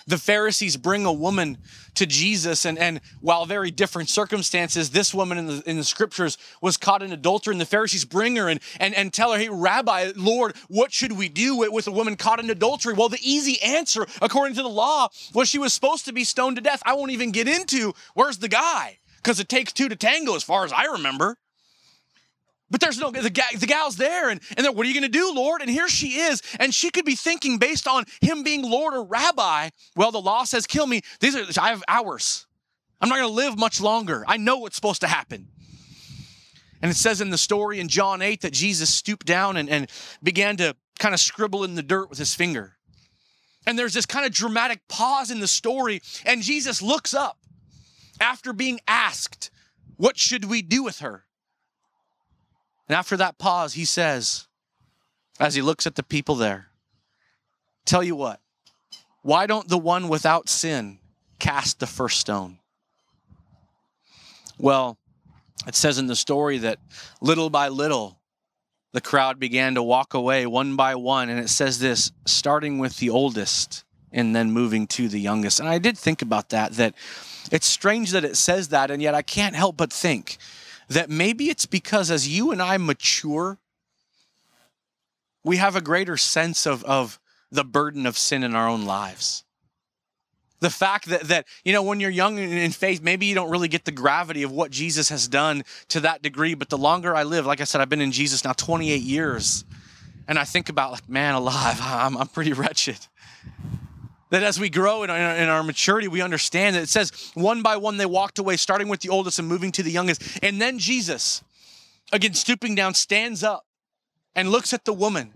the 0.07 0.17
Pharisees 0.17 0.77
bring 0.77 1.05
a 1.05 1.13
woman 1.13 1.57
to 2.01 2.07
Jesus, 2.07 2.65
and, 2.65 2.79
and 2.79 2.99
while 3.21 3.45
very 3.45 3.69
different 3.69 4.09
circumstances, 4.09 4.89
this 4.89 5.13
woman 5.13 5.37
in 5.37 5.45
the, 5.45 5.63
in 5.69 5.77
the 5.77 5.83
scriptures 5.83 6.35
was 6.59 6.75
caught 6.75 7.03
in 7.03 7.11
adultery, 7.11 7.53
and 7.53 7.61
the 7.61 7.65
Pharisees 7.65 8.05
bring 8.05 8.35
her 8.37 8.49
and, 8.49 8.59
and, 8.79 8.95
and 8.95 9.13
tell 9.13 9.31
her, 9.31 9.37
Hey, 9.37 9.49
Rabbi, 9.49 10.13
Lord, 10.15 10.55
what 10.67 10.91
should 10.91 11.11
we 11.11 11.29
do 11.29 11.55
with, 11.55 11.87
a 11.87 11.91
woman 11.91 12.15
caught 12.15 12.39
in 12.39 12.49
adultery? 12.49 12.93
Well, 12.93 13.09
the 13.09 13.19
easy 13.21 13.61
answer, 13.61 14.07
according 14.19 14.55
to 14.55 14.63
the 14.63 14.69
law, 14.69 15.09
was 15.35 15.47
she 15.47 15.59
was 15.59 15.73
supposed 15.73 16.05
to 16.05 16.13
be 16.13 16.23
stoned 16.23 16.55
to 16.55 16.61
death. 16.61 16.81
I 16.85 16.93
won't 16.93 17.11
even 17.11 17.31
get 17.31 17.47
into 17.47 17.93
where's 18.15 18.39
the 18.39 18.47
guy, 18.49 18.97
because 19.17 19.39
it 19.39 19.47
takes 19.47 19.71
two 19.71 19.87
to 19.87 19.95
tango, 19.95 20.35
as 20.35 20.43
far 20.43 20.65
as 20.65 20.73
I 20.73 20.85
remember. 20.85 21.37
But 22.71 22.79
there's 22.79 22.97
no, 22.97 23.11
the, 23.11 23.21
the 23.21 23.67
gal's 23.67 23.97
there, 23.97 24.29
and, 24.29 24.39
and 24.55 24.65
what 24.75 24.85
are 24.85 24.89
you 24.89 24.93
going 24.93 25.03
to 25.03 25.09
do, 25.09 25.33
Lord? 25.33 25.61
And 25.61 25.69
here 25.69 25.89
she 25.89 26.19
is, 26.19 26.41
and 26.57 26.73
she 26.73 26.89
could 26.89 27.03
be 27.03 27.15
thinking 27.15 27.57
based 27.57 27.85
on 27.85 28.05
him 28.21 28.43
being 28.43 28.63
Lord 28.63 28.93
or 28.93 29.03
Rabbi, 29.03 29.69
well, 29.97 30.11
the 30.11 30.21
law 30.21 30.45
says 30.45 30.65
kill 30.65 30.87
me. 30.87 31.01
These 31.19 31.35
are, 31.35 31.61
I 31.61 31.69
have 31.69 31.83
hours. 31.89 32.47
I'm 33.01 33.09
not 33.09 33.17
going 33.17 33.27
to 33.27 33.33
live 33.33 33.59
much 33.59 33.81
longer. 33.81 34.23
I 34.25 34.37
know 34.37 34.57
what's 34.57 34.77
supposed 34.77 35.01
to 35.01 35.07
happen. 35.07 35.49
And 36.81 36.89
it 36.89 36.95
says 36.95 37.19
in 37.19 37.29
the 37.29 37.37
story 37.37 37.79
in 37.79 37.89
John 37.89 38.21
8 38.21 38.41
that 38.41 38.53
Jesus 38.53 38.89
stooped 38.89 39.25
down 39.25 39.57
and, 39.57 39.69
and 39.69 39.89
began 40.23 40.55
to 40.57 40.75
kind 40.97 41.13
of 41.13 41.19
scribble 41.19 41.63
in 41.65 41.75
the 41.75 41.83
dirt 41.83 42.09
with 42.09 42.19
his 42.19 42.33
finger. 42.33 42.77
And 43.67 43.77
there's 43.77 43.93
this 43.93 44.05
kind 44.05 44.25
of 44.25 44.31
dramatic 44.31 44.87
pause 44.87 45.29
in 45.29 45.39
the 45.39 45.47
story, 45.47 46.01
and 46.25 46.41
Jesus 46.41 46.81
looks 46.81 47.13
up 47.13 47.37
after 48.19 48.53
being 48.53 48.79
asked, 48.87 49.51
What 49.97 50.17
should 50.17 50.45
we 50.45 50.61
do 50.61 50.83
with 50.83 50.99
her? 50.99 51.25
And 52.91 52.97
after 52.97 53.15
that 53.15 53.37
pause, 53.37 53.71
he 53.71 53.85
says, 53.85 54.49
as 55.39 55.55
he 55.55 55.61
looks 55.61 55.87
at 55.87 55.95
the 55.95 56.03
people 56.03 56.35
there, 56.35 56.71
Tell 57.85 58.03
you 58.03 58.17
what, 58.17 58.41
why 59.21 59.47
don't 59.47 59.69
the 59.69 59.77
one 59.77 60.09
without 60.09 60.49
sin 60.49 60.99
cast 61.39 61.79
the 61.79 61.87
first 61.87 62.19
stone? 62.19 62.59
Well, 64.57 64.97
it 65.65 65.75
says 65.75 65.99
in 65.99 66.07
the 66.07 66.17
story 66.17 66.57
that 66.57 66.79
little 67.21 67.49
by 67.49 67.69
little, 67.69 68.19
the 68.91 68.99
crowd 68.99 69.39
began 69.39 69.75
to 69.75 69.83
walk 69.83 70.13
away 70.13 70.45
one 70.45 70.75
by 70.75 70.95
one. 70.95 71.29
And 71.29 71.39
it 71.39 71.47
says 71.49 71.79
this 71.79 72.11
starting 72.25 72.77
with 72.77 72.97
the 72.97 73.09
oldest 73.09 73.85
and 74.11 74.35
then 74.35 74.51
moving 74.51 74.85
to 74.87 75.07
the 75.07 75.19
youngest. 75.19 75.61
And 75.61 75.69
I 75.69 75.77
did 75.77 75.97
think 75.97 76.21
about 76.21 76.49
that, 76.49 76.73
that 76.73 76.93
it's 77.53 77.67
strange 77.67 78.11
that 78.11 78.25
it 78.25 78.35
says 78.35 78.67
that. 78.67 78.91
And 78.91 79.01
yet 79.01 79.15
I 79.15 79.21
can't 79.21 79.55
help 79.55 79.77
but 79.77 79.93
think 79.93 80.37
that 80.91 81.09
maybe 81.09 81.49
it's 81.49 81.65
because 81.65 82.11
as 82.11 82.27
you 82.27 82.51
and 82.51 82.61
I 82.61 82.77
mature, 82.77 83.57
we 85.43 85.57
have 85.57 85.75
a 85.75 85.81
greater 85.81 86.17
sense 86.17 86.67
of, 86.67 86.83
of 86.83 87.17
the 87.49 87.63
burden 87.63 88.05
of 88.05 88.17
sin 88.17 88.43
in 88.43 88.55
our 88.55 88.67
own 88.67 88.85
lives. 88.85 89.45
The 90.59 90.69
fact 90.69 91.05
that 91.07 91.21
that 91.23 91.47
you 91.63 91.71
know 91.71 91.81
when 91.81 92.01
you're 92.01 92.11
young 92.11 92.37
in 92.37 92.71
faith 92.71 93.01
maybe 93.01 93.25
you 93.25 93.33
don't 93.33 93.49
really 93.49 93.67
get 93.67 93.83
the 93.83 93.91
gravity 93.91 94.43
of 94.43 94.51
what 94.51 94.69
jesus 94.69 95.09
has 95.09 95.27
done 95.27 95.63
to 95.87 96.01
that 96.01 96.21
degree 96.21 96.53
but 96.53 96.69
the 96.69 96.77
longer 96.77 97.15
i 97.15 97.23
live 97.23 97.47
like 97.47 97.59
i 97.61 97.63
said 97.63 97.81
i've 97.81 97.89
been 97.89 97.99
in 97.99 98.11
jesus 98.11 98.43
now 98.43 98.53
28 98.53 99.01
years 99.01 99.65
and 100.27 100.37
i 100.37 100.43
think 100.43 100.69
about 100.69 100.91
like 100.91 101.09
man 101.09 101.33
alive 101.33 101.79
i'm, 101.81 102.15
I'm 102.15 102.27
pretty 102.27 102.53
wretched 102.53 102.99
that 104.31 104.43
as 104.43 104.59
we 104.59 104.69
grow 104.69 105.03
in 105.03 105.09
our, 105.09 105.35
in 105.35 105.47
our 105.47 105.63
maturity 105.63 106.07
we 106.07 106.21
understand 106.21 106.75
that 106.75 106.83
it 106.83 106.89
says 106.89 107.31
one 107.35 107.61
by 107.61 107.77
one 107.77 107.97
they 107.97 108.05
walked 108.05 108.39
away 108.39 108.57
starting 108.57 108.89
with 108.89 109.01
the 109.01 109.09
oldest 109.09 109.39
and 109.39 109.47
moving 109.47 109.71
to 109.71 109.83
the 109.83 109.91
youngest 109.91 110.39
and 110.43 110.59
then 110.59 110.79
jesus 110.79 111.43
again 112.11 112.33
stooping 112.33 112.75
down 112.75 112.93
stands 112.93 113.43
up 113.43 113.65
and 114.35 114.49
looks 114.49 114.73
at 114.73 114.85
the 114.85 114.93
woman 114.93 115.33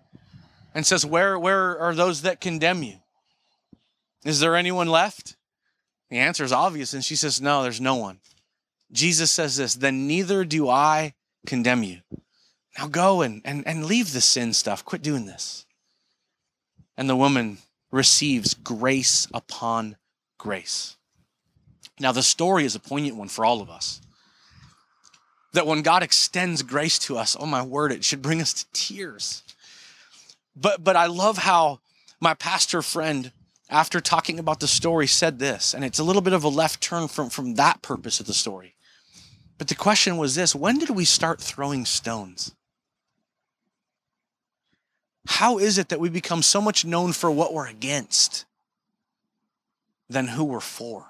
and 0.73 0.85
says 0.85 1.05
where 1.05 1.37
where 1.37 1.79
are 1.79 1.93
those 1.93 2.23
that 2.23 2.41
condemn 2.41 2.83
you 2.83 2.95
is 4.25 4.39
there 4.39 4.55
anyone 4.55 4.87
left? 4.87 5.37
The 6.09 6.17
answer 6.17 6.43
is 6.43 6.51
obvious. 6.51 6.93
And 6.93 7.05
she 7.05 7.15
says, 7.15 7.39
No, 7.39 7.63
there's 7.63 7.79
no 7.79 7.95
one. 7.95 8.19
Jesus 8.91 9.31
says 9.31 9.55
this, 9.55 9.75
then 9.75 10.07
neither 10.07 10.43
do 10.43 10.67
I 10.67 11.13
condemn 11.45 11.83
you. 11.83 11.99
Now 12.77 12.87
go 12.87 13.21
and, 13.21 13.41
and, 13.45 13.65
and 13.67 13.85
leave 13.85 14.13
the 14.13 14.21
sin 14.21 14.53
stuff. 14.53 14.83
Quit 14.83 15.01
doing 15.01 15.25
this. 15.25 15.65
And 16.97 17.09
the 17.09 17.15
woman 17.15 17.59
receives 17.91 18.53
grace 18.53 19.27
upon 19.33 19.97
grace. 20.37 20.97
Now, 21.99 22.11
the 22.11 22.23
story 22.23 22.65
is 22.65 22.75
a 22.75 22.79
poignant 22.79 23.15
one 23.15 23.29
for 23.29 23.45
all 23.45 23.61
of 23.61 23.69
us. 23.69 24.01
That 25.53 25.67
when 25.67 25.81
God 25.81 26.03
extends 26.03 26.61
grace 26.61 26.99
to 26.99 27.17
us, 27.17 27.37
oh 27.39 27.45
my 27.45 27.63
word, 27.63 27.91
it 27.91 28.03
should 28.03 28.21
bring 28.21 28.41
us 28.41 28.53
to 28.53 28.65
tears. 28.73 29.43
But, 30.55 30.83
but 30.83 30.95
I 30.97 31.05
love 31.05 31.37
how 31.37 31.79
my 32.19 32.33
pastor 32.33 32.81
friend 32.81 33.31
after 33.69 33.99
talking 33.99 34.39
about 34.39 34.59
the 34.59 34.67
story, 34.67 35.07
said 35.07 35.39
this, 35.39 35.73
and 35.73 35.83
it's 35.83 35.99
a 35.99 36.03
little 36.03 36.21
bit 36.21 36.33
of 36.33 36.43
a 36.43 36.49
left 36.49 36.81
turn 36.81 37.07
from, 37.07 37.29
from 37.29 37.55
that 37.55 37.81
purpose 37.81 38.19
of 38.19 38.27
the 38.27 38.33
story. 38.33 38.75
But 39.57 39.67
the 39.67 39.75
question 39.75 40.17
was 40.17 40.35
this 40.35 40.53
when 40.53 40.77
did 40.77 40.89
we 40.89 41.05
start 41.05 41.41
throwing 41.41 41.85
stones? 41.85 42.53
How 45.27 45.57
is 45.57 45.77
it 45.77 45.89
that 45.89 45.99
we 45.99 46.09
become 46.09 46.41
so 46.41 46.61
much 46.61 46.85
known 46.85 47.13
for 47.13 47.31
what 47.31 47.53
we're 47.53 47.67
against 47.67 48.45
than 50.09 50.29
who 50.29 50.43
we're 50.43 50.59
for? 50.59 51.07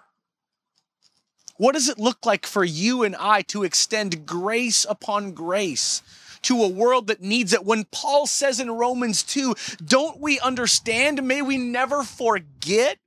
What 1.57 1.73
does 1.73 1.87
it 1.87 1.99
look 1.99 2.25
like 2.25 2.45
for 2.45 2.63
you 2.63 3.03
and 3.03 3.15
I 3.17 3.41
to 3.43 3.63
extend 3.63 4.25
grace 4.25 4.85
upon 4.89 5.31
grace 5.31 6.01
to 6.45 6.61
a 6.61 6.67
world 6.67 7.07
that 7.07 7.21
needs 7.21 7.53
it. 7.53 7.65
When 7.65 7.85
Paul 7.85 8.27
says 8.27 8.59
in 8.59 8.69
Romans 8.69 9.23
2, 9.23 9.55
don't 9.83 10.19
we 10.19 10.39
understand? 10.39 11.23
May 11.23 11.41
we 11.41 11.57
never 11.57 12.03
forget 12.03 12.99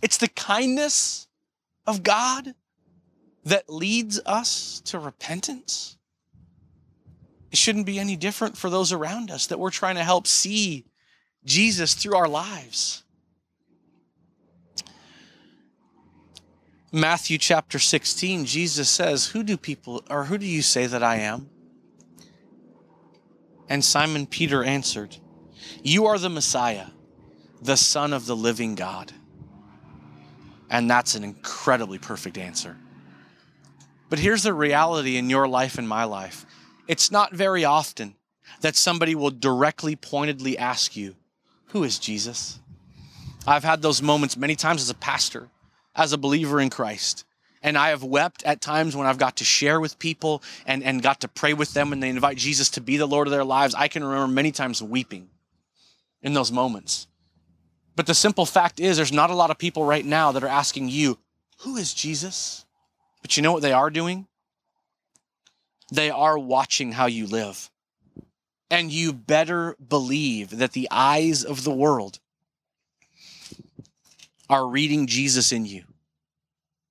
it's 0.00 0.16
the 0.16 0.28
kindness 0.28 1.26
of 1.86 2.04
God 2.04 2.54
that 3.44 3.68
leads 3.68 4.20
us 4.24 4.80
to 4.86 4.98
repentance. 4.98 5.98
It 7.54 7.58
shouldn't 7.58 7.86
be 7.86 8.00
any 8.00 8.16
different 8.16 8.56
for 8.56 8.68
those 8.68 8.90
around 8.90 9.30
us 9.30 9.46
that 9.46 9.60
we're 9.60 9.70
trying 9.70 9.94
to 9.94 10.02
help 10.02 10.26
see 10.26 10.86
Jesus 11.44 11.94
through 11.94 12.16
our 12.16 12.26
lives. 12.26 13.04
Matthew 16.90 17.38
chapter 17.38 17.78
16, 17.78 18.44
Jesus 18.44 18.88
says, 18.88 19.28
Who 19.28 19.44
do 19.44 19.56
people, 19.56 20.02
or 20.10 20.24
who 20.24 20.36
do 20.36 20.44
you 20.44 20.62
say 20.62 20.86
that 20.86 21.04
I 21.04 21.18
am? 21.18 21.48
And 23.68 23.84
Simon 23.84 24.26
Peter 24.26 24.64
answered, 24.64 25.16
You 25.84 26.06
are 26.06 26.18
the 26.18 26.28
Messiah, 26.28 26.88
the 27.62 27.76
Son 27.76 28.12
of 28.12 28.26
the 28.26 28.34
living 28.34 28.74
God. 28.74 29.12
And 30.68 30.90
that's 30.90 31.14
an 31.14 31.22
incredibly 31.22 31.98
perfect 31.98 32.36
answer. 32.36 32.76
But 34.10 34.18
here's 34.18 34.42
the 34.42 34.52
reality 34.52 35.16
in 35.18 35.30
your 35.30 35.46
life 35.46 35.78
and 35.78 35.88
my 35.88 36.02
life 36.02 36.46
it's 36.86 37.10
not 37.10 37.32
very 37.32 37.64
often 37.64 38.14
that 38.60 38.76
somebody 38.76 39.14
will 39.14 39.30
directly, 39.30 39.96
pointedly 39.96 40.56
ask 40.58 40.96
you, 40.96 41.16
Who 41.68 41.84
is 41.84 41.98
Jesus? 41.98 42.60
I've 43.46 43.64
had 43.64 43.82
those 43.82 44.02
moments 44.02 44.36
many 44.36 44.56
times 44.56 44.82
as 44.82 44.90
a 44.90 44.94
pastor, 44.94 45.48
as 45.94 46.12
a 46.12 46.18
believer 46.18 46.60
in 46.60 46.70
Christ. 46.70 47.24
And 47.62 47.78
I 47.78 47.88
have 47.88 48.04
wept 48.04 48.42
at 48.44 48.60
times 48.60 48.94
when 48.94 49.06
I've 49.06 49.18
got 49.18 49.36
to 49.36 49.44
share 49.44 49.80
with 49.80 49.98
people 49.98 50.42
and, 50.66 50.82
and 50.82 51.02
got 51.02 51.22
to 51.22 51.28
pray 51.28 51.54
with 51.54 51.72
them 51.72 51.90
when 51.90 52.00
they 52.00 52.10
invite 52.10 52.36
Jesus 52.36 52.68
to 52.70 52.82
be 52.82 52.98
the 52.98 53.06
Lord 53.06 53.26
of 53.26 53.32
their 53.32 53.44
lives. 53.44 53.74
I 53.74 53.88
can 53.88 54.04
remember 54.04 54.28
many 54.28 54.52
times 54.52 54.82
weeping 54.82 55.30
in 56.22 56.34
those 56.34 56.52
moments. 56.52 57.06
But 57.96 58.06
the 58.06 58.14
simple 58.14 58.44
fact 58.44 58.80
is, 58.80 58.96
there's 58.96 59.12
not 59.12 59.30
a 59.30 59.34
lot 59.34 59.50
of 59.50 59.56
people 59.56 59.84
right 59.84 60.04
now 60.04 60.32
that 60.32 60.44
are 60.44 60.48
asking 60.48 60.88
you, 60.88 61.18
Who 61.60 61.76
is 61.76 61.94
Jesus? 61.94 62.66
But 63.22 63.36
you 63.36 63.42
know 63.42 63.52
what 63.52 63.62
they 63.62 63.72
are 63.72 63.88
doing? 63.88 64.26
They 65.94 66.10
are 66.10 66.36
watching 66.36 66.90
how 66.90 67.06
you 67.06 67.28
live. 67.28 67.70
And 68.68 68.90
you 68.90 69.12
better 69.12 69.76
believe 69.76 70.58
that 70.58 70.72
the 70.72 70.88
eyes 70.90 71.44
of 71.44 71.62
the 71.62 71.72
world 71.72 72.18
are 74.50 74.66
reading 74.66 75.06
Jesus 75.06 75.52
in 75.52 75.66
you 75.66 75.84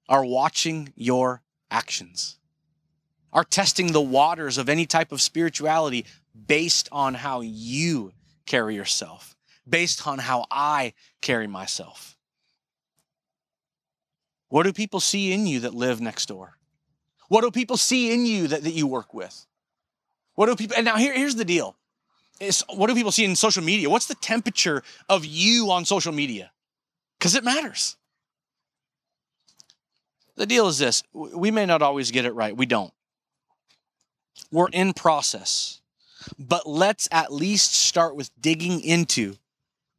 are 0.08 0.24
watching 0.24 0.94
your 0.96 1.42
actions, 1.70 2.38
are 3.34 3.44
testing 3.44 3.92
the 3.92 4.02
waters 4.02 4.58
of 4.58 4.70
any 4.70 4.86
type 4.86 5.12
of 5.12 5.22
spirituality 5.22 6.06
based 6.48 6.88
on 6.92 7.14
how 7.14 7.42
you 7.42 8.14
carry 8.46 8.76
yourself, 8.76 9.36
based 9.68 10.08
on 10.08 10.20
how 10.20 10.46
I 10.50 10.94
carry 11.22 11.48
myself. 11.48 12.18
What 14.48 14.64
do 14.64 14.72
people 14.72 15.02
see 15.02 15.34
in 15.34 15.46
you 15.46 15.60
that 15.62 15.74
live 15.74 16.00
next 16.00 16.28
door? 16.28 16.58
What 17.30 17.42
do 17.42 17.52
people 17.52 17.78
see 17.78 18.14
in 18.14 18.26
you 18.26 18.48
that, 18.48 18.64
that 18.64 18.74
you 18.74 18.88
work 18.88 19.14
with? 19.14 19.46
What 20.36 20.48
do 20.48 20.56
people, 20.56 20.76
and 20.76 20.86
now 20.86 20.98
here, 20.98 21.14
here's 21.14 21.36
the 21.36 21.46
deal. 21.46 21.76
Is 22.40 22.64
what 22.74 22.88
do 22.88 22.96
people 22.96 23.12
see 23.12 23.26
in 23.26 23.36
social 23.36 23.64
media? 23.64 23.90
What's 23.90 24.08
the 24.08 24.16
temperature 24.16 24.84
of 25.08 25.24
you 25.24 25.70
on 25.72 25.86
social 25.86 26.12
media? 26.12 26.52
Because 27.18 27.36
it 27.36 27.44
matters. 27.44 27.96
The 30.36 30.48
deal 30.48 30.68
is 30.68 30.80
this 30.80 31.04
we 31.14 31.52
may 31.52 31.66
not 31.66 31.82
always 31.82 32.12
get 32.12 32.26
it 32.26 32.34
right. 32.34 32.58
We 32.58 32.66
don't. 32.66 32.94
We're 34.52 34.70
in 34.70 34.94
process. 34.94 35.82
But 36.40 36.68
let's 36.68 37.08
at 37.12 37.32
least 37.32 37.74
start 37.74 38.16
with 38.16 38.32
digging 38.40 38.82
into 38.82 39.36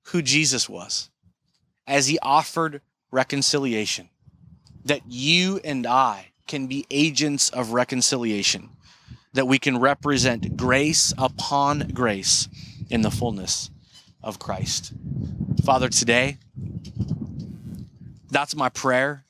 who 0.06 0.22
Jesus 0.22 0.68
was 0.68 1.10
as 1.86 2.06
he 2.06 2.18
offered 2.20 2.80
reconciliation, 3.10 4.08
that 4.84 5.02
you 5.06 5.60
and 5.64 5.86
I 5.86 6.32
can 6.46 6.66
be 6.66 6.86
agents 6.90 7.50
of 7.50 7.72
reconciliation, 7.72 8.70
that 9.32 9.46
we 9.46 9.58
can 9.58 9.78
represent 9.78 10.56
grace 10.56 11.12
upon 11.18 11.88
grace 11.88 12.48
in 12.90 13.02
the 13.02 13.10
fullness 13.10 13.70
of 14.22 14.38
Christ. 14.38 14.92
Father, 15.64 15.88
today, 15.88 16.38
that's 18.30 18.56
my 18.56 18.68
prayer 18.68 19.24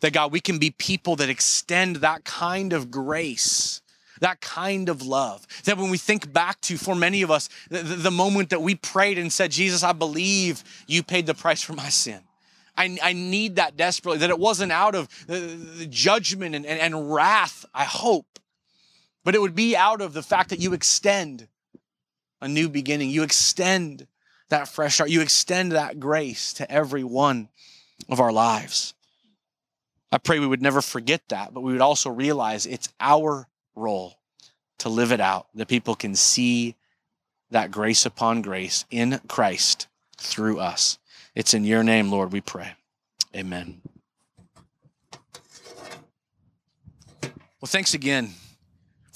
that 0.00 0.12
God, 0.12 0.32
we 0.32 0.40
can 0.40 0.58
be 0.58 0.70
people 0.70 1.16
that 1.16 1.30
extend 1.30 1.96
that 1.96 2.24
kind 2.24 2.72
of 2.72 2.90
grace, 2.90 3.80
that 4.20 4.40
kind 4.40 4.88
of 4.88 5.02
love. 5.02 5.46
That 5.64 5.78
when 5.78 5.90
we 5.90 5.98
think 5.98 6.32
back 6.32 6.60
to, 6.62 6.76
for 6.76 6.94
many 6.94 7.22
of 7.22 7.30
us, 7.30 7.48
the, 7.70 7.82
the 7.82 8.10
moment 8.10 8.50
that 8.50 8.62
we 8.62 8.74
prayed 8.74 9.18
and 9.18 9.32
said, 9.32 9.50
Jesus, 9.50 9.82
I 9.82 9.92
believe 9.92 10.62
you 10.86 11.02
paid 11.02 11.26
the 11.26 11.34
price 11.34 11.62
for 11.62 11.72
my 11.72 11.88
sin. 11.88 12.20
I, 12.76 12.98
I 13.02 13.12
need 13.12 13.56
that 13.56 13.76
desperately, 13.76 14.18
that 14.18 14.30
it 14.30 14.38
wasn't 14.38 14.72
out 14.72 14.94
of 14.94 15.08
the, 15.26 15.38
the 15.38 15.86
judgment 15.86 16.54
and, 16.54 16.66
and, 16.66 16.80
and 16.80 17.12
wrath, 17.12 17.64
I 17.74 17.84
hope, 17.84 18.38
but 19.24 19.34
it 19.34 19.40
would 19.40 19.54
be 19.54 19.76
out 19.76 20.00
of 20.00 20.12
the 20.12 20.22
fact 20.22 20.50
that 20.50 20.60
you 20.60 20.72
extend 20.72 21.48
a 22.40 22.48
new 22.48 22.68
beginning. 22.68 23.10
You 23.10 23.22
extend 23.22 24.06
that 24.50 24.68
fresh 24.68 24.94
start. 24.94 25.10
You 25.10 25.20
extend 25.20 25.72
that 25.72 25.98
grace 25.98 26.52
to 26.54 26.70
every 26.70 27.02
one 27.02 27.48
of 28.08 28.20
our 28.20 28.32
lives. 28.32 28.94
I 30.12 30.18
pray 30.18 30.38
we 30.38 30.46
would 30.46 30.62
never 30.62 30.82
forget 30.82 31.22
that, 31.28 31.52
but 31.52 31.62
we 31.62 31.72
would 31.72 31.80
also 31.80 32.10
realize 32.10 32.66
it's 32.66 32.88
our 33.00 33.48
role 33.74 34.18
to 34.78 34.88
live 34.88 35.10
it 35.10 35.20
out, 35.20 35.48
that 35.54 35.68
people 35.68 35.94
can 35.94 36.14
see 36.14 36.76
that 37.50 37.70
grace 37.70 38.06
upon 38.06 38.42
grace 38.42 38.84
in 38.90 39.20
Christ 39.26 39.88
through 40.18 40.58
us. 40.60 40.98
It's 41.36 41.54
in 41.54 41.64
your 41.64 41.84
name, 41.84 42.10
Lord, 42.10 42.32
we 42.32 42.40
pray. 42.40 42.72
Amen. 43.36 43.82
Well, 47.60 47.68
thanks 47.68 47.94
again 47.94 48.34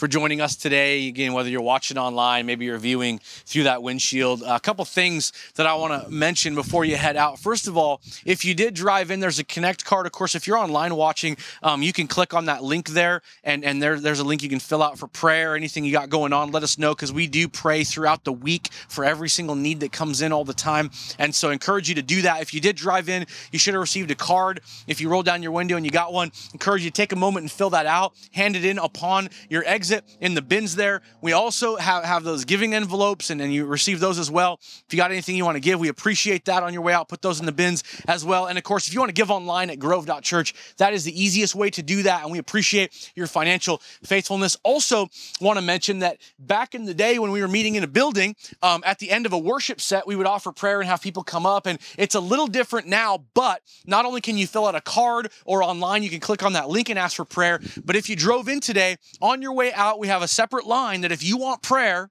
for 0.00 0.08
joining 0.08 0.40
us 0.40 0.56
today. 0.56 1.08
Again, 1.08 1.34
whether 1.34 1.50
you're 1.50 1.60
watching 1.60 1.98
online, 1.98 2.46
maybe 2.46 2.64
you're 2.64 2.78
viewing 2.78 3.18
through 3.22 3.64
that 3.64 3.82
windshield. 3.82 4.42
A 4.46 4.58
couple 4.58 4.82
things 4.86 5.30
that 5.56 5.66
I 5.66 5.74
want 5.74 5.92
to 5.92 6.10
mention 6.10 6.54
before 6.54 6.86
you 6.86 6.96
head 6.96 7.18
out. 7.18 7.38
First 7.38 7.68
of 7.68 7.76
all, 7.76 8.00
if 8.24 8.42
you 8.42 8.54
did 8.54 8.72
drive 8.72 9.10
in, 9.10 9.20
there's 9.20 9.38
a 9.38 9.44
Connect 9.44 9.84
card. 9.84 10.06
Of 10.06 10.12
course, 10.12 10.34
if 10.34 10.46
you're 10.46 10.56
online 10.56 10.96
watching, 10.96 11.36
um, 11.62 11.82
you 11.82 11.92
can 11.92 12.06
click 12.06 12.32
on 12.32 12.46
that 12.46 12.64
link 12.64 12.88
there, 12.88 13.20
and, 13.44 13.62
and 13.62 13.82
there, 13.82 14.00
there's 14.00 14.20
a 14.20 14.24
link 14.24 14.42
you 14.42 14.48
can 14.48 14.58
fill 14.58 14.82
out 14.82 14.98
for 14.98 15.06
prayer, 15.06 15.54
anything 15.54 15.84
you 15.84 15.92
got 15.92 16.08
going 16.08 16.32
on. 16.32 16.50
Let 16.50 16.62
us 16.62 16.78
know 16.78 16.94
because 16.94 17.12
we 17.12 17.26
do 17.26 17.46
pray 17.46 17.84
throughout 17.84 18.24
the 18.24 18.32
week 18.32 18.70
for 18.88 19.04
every 19.04 19.28
single 19.28 19.54
need 19.54 19.80
that 19.80 19.92
comes 19.92 20.22
in 20.22 20.32
all 20.32 20.46
the 20.46 20.54
time. 20.54 20.90
And 21.18 21.34
so 21.34 21.50
I 21.50 21.52
encourage 21.52 21.90
you 21.90 21.94
to 21.96 22.02
do 22.02 22.22
that. 22.22 22.40
If 22.40 22.54
you 22.54 22.60
did 22.62 22.76
drive 22.76 23.10
in, 23.10 23.26
you 23.52 23.58
should 23.58 23.74
have 23.74 23.82
received 23.82 24.10
a 24.10 24.14
card. 24.14 24.62
If 24.86 24.98
you 25.02 25.10
rolled 25.10 25.26
down 25.26 25.42
your 25.42 25.52
window 25.52 25.76
and 25.76 25.84
you 25.84 25.92
got 25.92 26.14
one, 26.14 26.32
I 26.34 26.54
encourage 26.54 26.84
you 26.84 26.88
to 26.88 26.94
take 26.94 27.12
a 27.12 27.16
moment 27.16 27.42
and 27.42 27.52
fill 27.52 27.68
that 27.70 27.84
out, 27.84 28.14
hand 28.32 28.56
it 28.56 28.64
in 28.64 28.78
upon 28.78 29.28
your 29.50 29.62
exit 29.66 29.89
exit 29.90 30.16
in 30.20 30.34
the 30.34 30.42
bins 30.42 30.76
there. 30.76 31.02
We 31.20 31.32
also 31.32 31.76
have, 31.76 32.04
have 32.04 32.24
those 32.24 32.44
giving 32.44 32.74
envelopes, 32.74 33.30
and, 33.30 33.40
and 33.40 33.52
you 33.52 33.64
receive 33.66 34.00
those 34.00 34.18
as 34.18 34.30
well. 34.30 34.58
If 34.62 34.86
you 34.90 34.96
got 34.96 35.10
anything 35.10 35.36
you 35.36 35.44
want 35.44 35.56
to 35.56 35.60
give, 35.60 35.80
we 35.80 35.88
appreciate 35.88 36.44
that 36.44 36.62
on 36.62 36.72
your 36.72 36.82
way 36.82 36.92
out. 36.92 37.08
Put 37.08 37.22
those 37.22 37.40
in 37.40 37.46
the 37.46 37.52
bins 37.52 37.82
as 38.06 38.24
well. 38.24 38.46
And 38.46 38.56
of 38.56 38.64
course, 38.64 38.86
if 38.86 38.94
you 38.94 39.00
want 39.00 39.10
to 39.10 39.14
give 39.14 39.30
online 39.30 39.70
at 39.70 39.78
grove.church, 39.78 40.54
that 40.78 40.92
is 40.92 41.04
the 41.04 41.22
easiest 41.22 41.54
way 41.54 41.70
to 41.70 41.82
do 41.82 42.02
that. 42.04 42.22
And 42.22 42.32
we 42.32 42.38
appreciate 42.38 43.10
your 43.14 43.26
financial 43.26 43.78
faithfulness. 44.02 44.56
Also, 44.62 45.08
want 45.40 45.58
to 45.58 45.64
mention 45.64 46.00
that 46.00 46.18
back 46.38 46.74
in 46.74 46.84
the 46.84 46.94
day 46.94 47.18
when 47.18 47.30
we 47.30 47.40
were 47.40 47.48
meeting 47.48 47.74
in 47.74 47.84
a 47.84 47.88
building, 47.88 48.36
um, 48.62 48.82
at 48.86 48.98
the 48.98 49.10
end 49.10 49.26
of 49.26 49.32
a 49.32 49.38
worship 49.38 49.80
set, 49.80 50.06
we 50.06 50.16
would 50.16 50.26
offer 50.26 50.52
prayer 50.52 50.80
and 50.80 50.88
have 50.88 51.00
people 51.02 51.22
come 51.22 51.46
up. 51.46 51.66
And 51.66 51.78
it's 51.98 52.14
a 52.14 52.20
little 52.20 52.46
different 52.46 52.86
now, 52.86 53.24
but 53.34 53.62
not 53.86 54.04
only 54.04 54.20
can 54.20 54.38
you 54.38 54.46
fill 54.46 54.66
out 54.66 54.74
a 54.74 54.80
card 54.80 55.30
or 55.44 55.62
online, 55.62 56.02
you 56.02 56.10
can 56.10 56.20
click 56.20 56.42
on 56.42 56.52
that 56.52 56.68
link 56.68 56.88
and 56.88 56.98
ask 56.98 57.16
for 57.16 57.24
prayer. 57.24 57.60
But 57.84 57.96
if 57.96 58.08
you 58.08 58.16
drove 58.16 58.48
in 58.48 58.60
today, 58.60 58.96
on 59.20 59.42
your 59.42 59.52
way 59.52 59.72
out, 59.80 59.98
we 59.98 60.08
have 60.08 60.22
a 60.22 60.28
separate 60.28 60.66
line 60.66 61.00
that 61.00 61.10
if 61.10 61.24
you 61.24 61.38
want 61.38 61.62
prayer, 61.62 62.10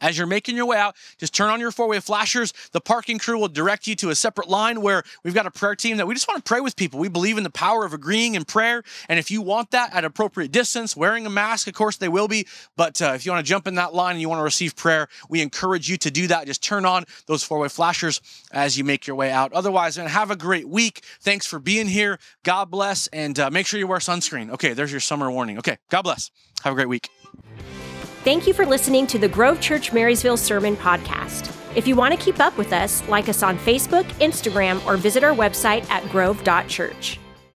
as 0.00 0.16
you're 0.16 0.26
making 0.26 0.56
your 0.56 0.66
way 0.66 0.76
out, 0.76 0.96
just 1.18 1.34
turn 1.34 1.50
on 1.50 1.60
your 1.60 1.70
four 1.70 1.88
way 1.88 2.00
flashers. 2.00 2.52
The 2.72 2.80
parking 2.80 3.18
crew 3.18 3.38
will 3.38 3.48
direct 3.48 3.86
you 3.86 3.94
to 3.96 4.10
a 4.10 4.14
separate 4.14 4.48
line 4.48 4.80
where 4.80 5.02
we've 5.24 5.34
got 5.34 5.46
a 5.46 5.50
prayer 5.50 5.74
team 5.74 5.96
that 5.96 6.06
we 6.06 6.14
just 6.14 6.28
want 6.28 6.44
to 6.44 6.48
pray 6.48 6.60
with 6.60 6.76
people. 6.76 6.98
We 7.00 7.08
believe 7.08 7.38
in 7.38 7.44
the 7.44 7.50
power 7.50 7.84
of 7.84 7.92
agreeing 7.92 8.34
in 8.34 8.44
prayer. 8.44 8.82
And 9.08 9.18
if 9.18 9.30
you 9.30 9.42
want 9.42 9.70
that 9.72 9.94
at 9.94 10.04
appropriate 10.04 10.52
distance, 10.52 10.96
wearing 10.96 11.26
a 11.26 11.30
mask, 11.30 11.68
of 11.68 11.74
course, 11.74 11.96
they 11.96 12.08
will 12.08 12.28
be. 12.28 12.46
But 12.76 13.00
uh, 13.02 13.12
if 13.14 13.26
you 13.26 13.32
want 13.32 13.44
to 13.44 13.48
jump 13.48 13.66
in 13.66 13.74
that 13.76 13.94
line 13.94 14.12
and 14.12 14.20
you 14.20 14.28
want 14.28 14.40
to 14.40 14.44
receive 14.44 14.76
prayer, 14.76 15.08
we 15.28 15.40
encourage 15.40 15.88
you 15.88 15.96
to 15.98 16.10
do 16.10 16.26
that. 16.28 16.46
Just 16.46 16.62
turn 16.62 16.84
on 16.84 17.04
those 17.26 17.42
four 17.42 17.58
way 17.58 17.68
flashers 17.68 18.20
as 18.52 18.78
you 18.78 18.84
make 18.84 19.06
your 19.06 19.16
way 19.16 19.30
out. 19.30 19.52
Otherwise, 19.52 19.98
man, 19.98 20.06
have 20.08 20.30
a 20.30 20.36
great 20.36 20.68
week. 20.68 21.02
Thanks 21.20 21.46
for 21.46 21.58
being 21.58 21.88
here. 21.88 22.18
God 22.42 22.70
bless. 22.70 23.06
And 23.08 23.38
uh, 23.38 23.50
make 23.50 23.66
sure 23.66 23.78
you 23.78 23.86
wear 23.86 23.98
sunscreen. 23.98 24.50
Okay, 24.50 24.72
there's 24.72 24.90
your 24.90 25.00
summer 25.00 25.30
warning. 25.30 25.58
Okay, 25.58 25.78
God 25.90 26.02
bless. 26.02 26.30
Have 26.62 26.72
a 26.72 26.76
great 26.76 26.88
week. 26.88 27.08
Thank 28.24 28.46
you 28.46 28.52
for 28.52 28.66
listening 28.66 29.06
to 29.08 29.18
the 29.18 29.28
Grove 29.28 29.60
Church 29.60 29.92
Marysville 29.92 30.36
Sermon 30.36 30.76
Podcast. 30.76 31.54
If 31.76 31.86
you 31.86 31.94
want 31.94 32.12
to 32.12 32.20
keep 32.22 32.40
up 32.40 32.56
with 32.58 32.72
us, 32.72 33.06
like 33.08 33.28
us 33.28 33.44
on 33.44 33.56
Facebook, 33.58 34.04
Instagram, 34.20 34.84
or 34.86 34.96
visit 34.96 35.22
our 35.22 35.34
website 35.34 35.88
at 35.88 36.02
grove.church. 36.10 37.20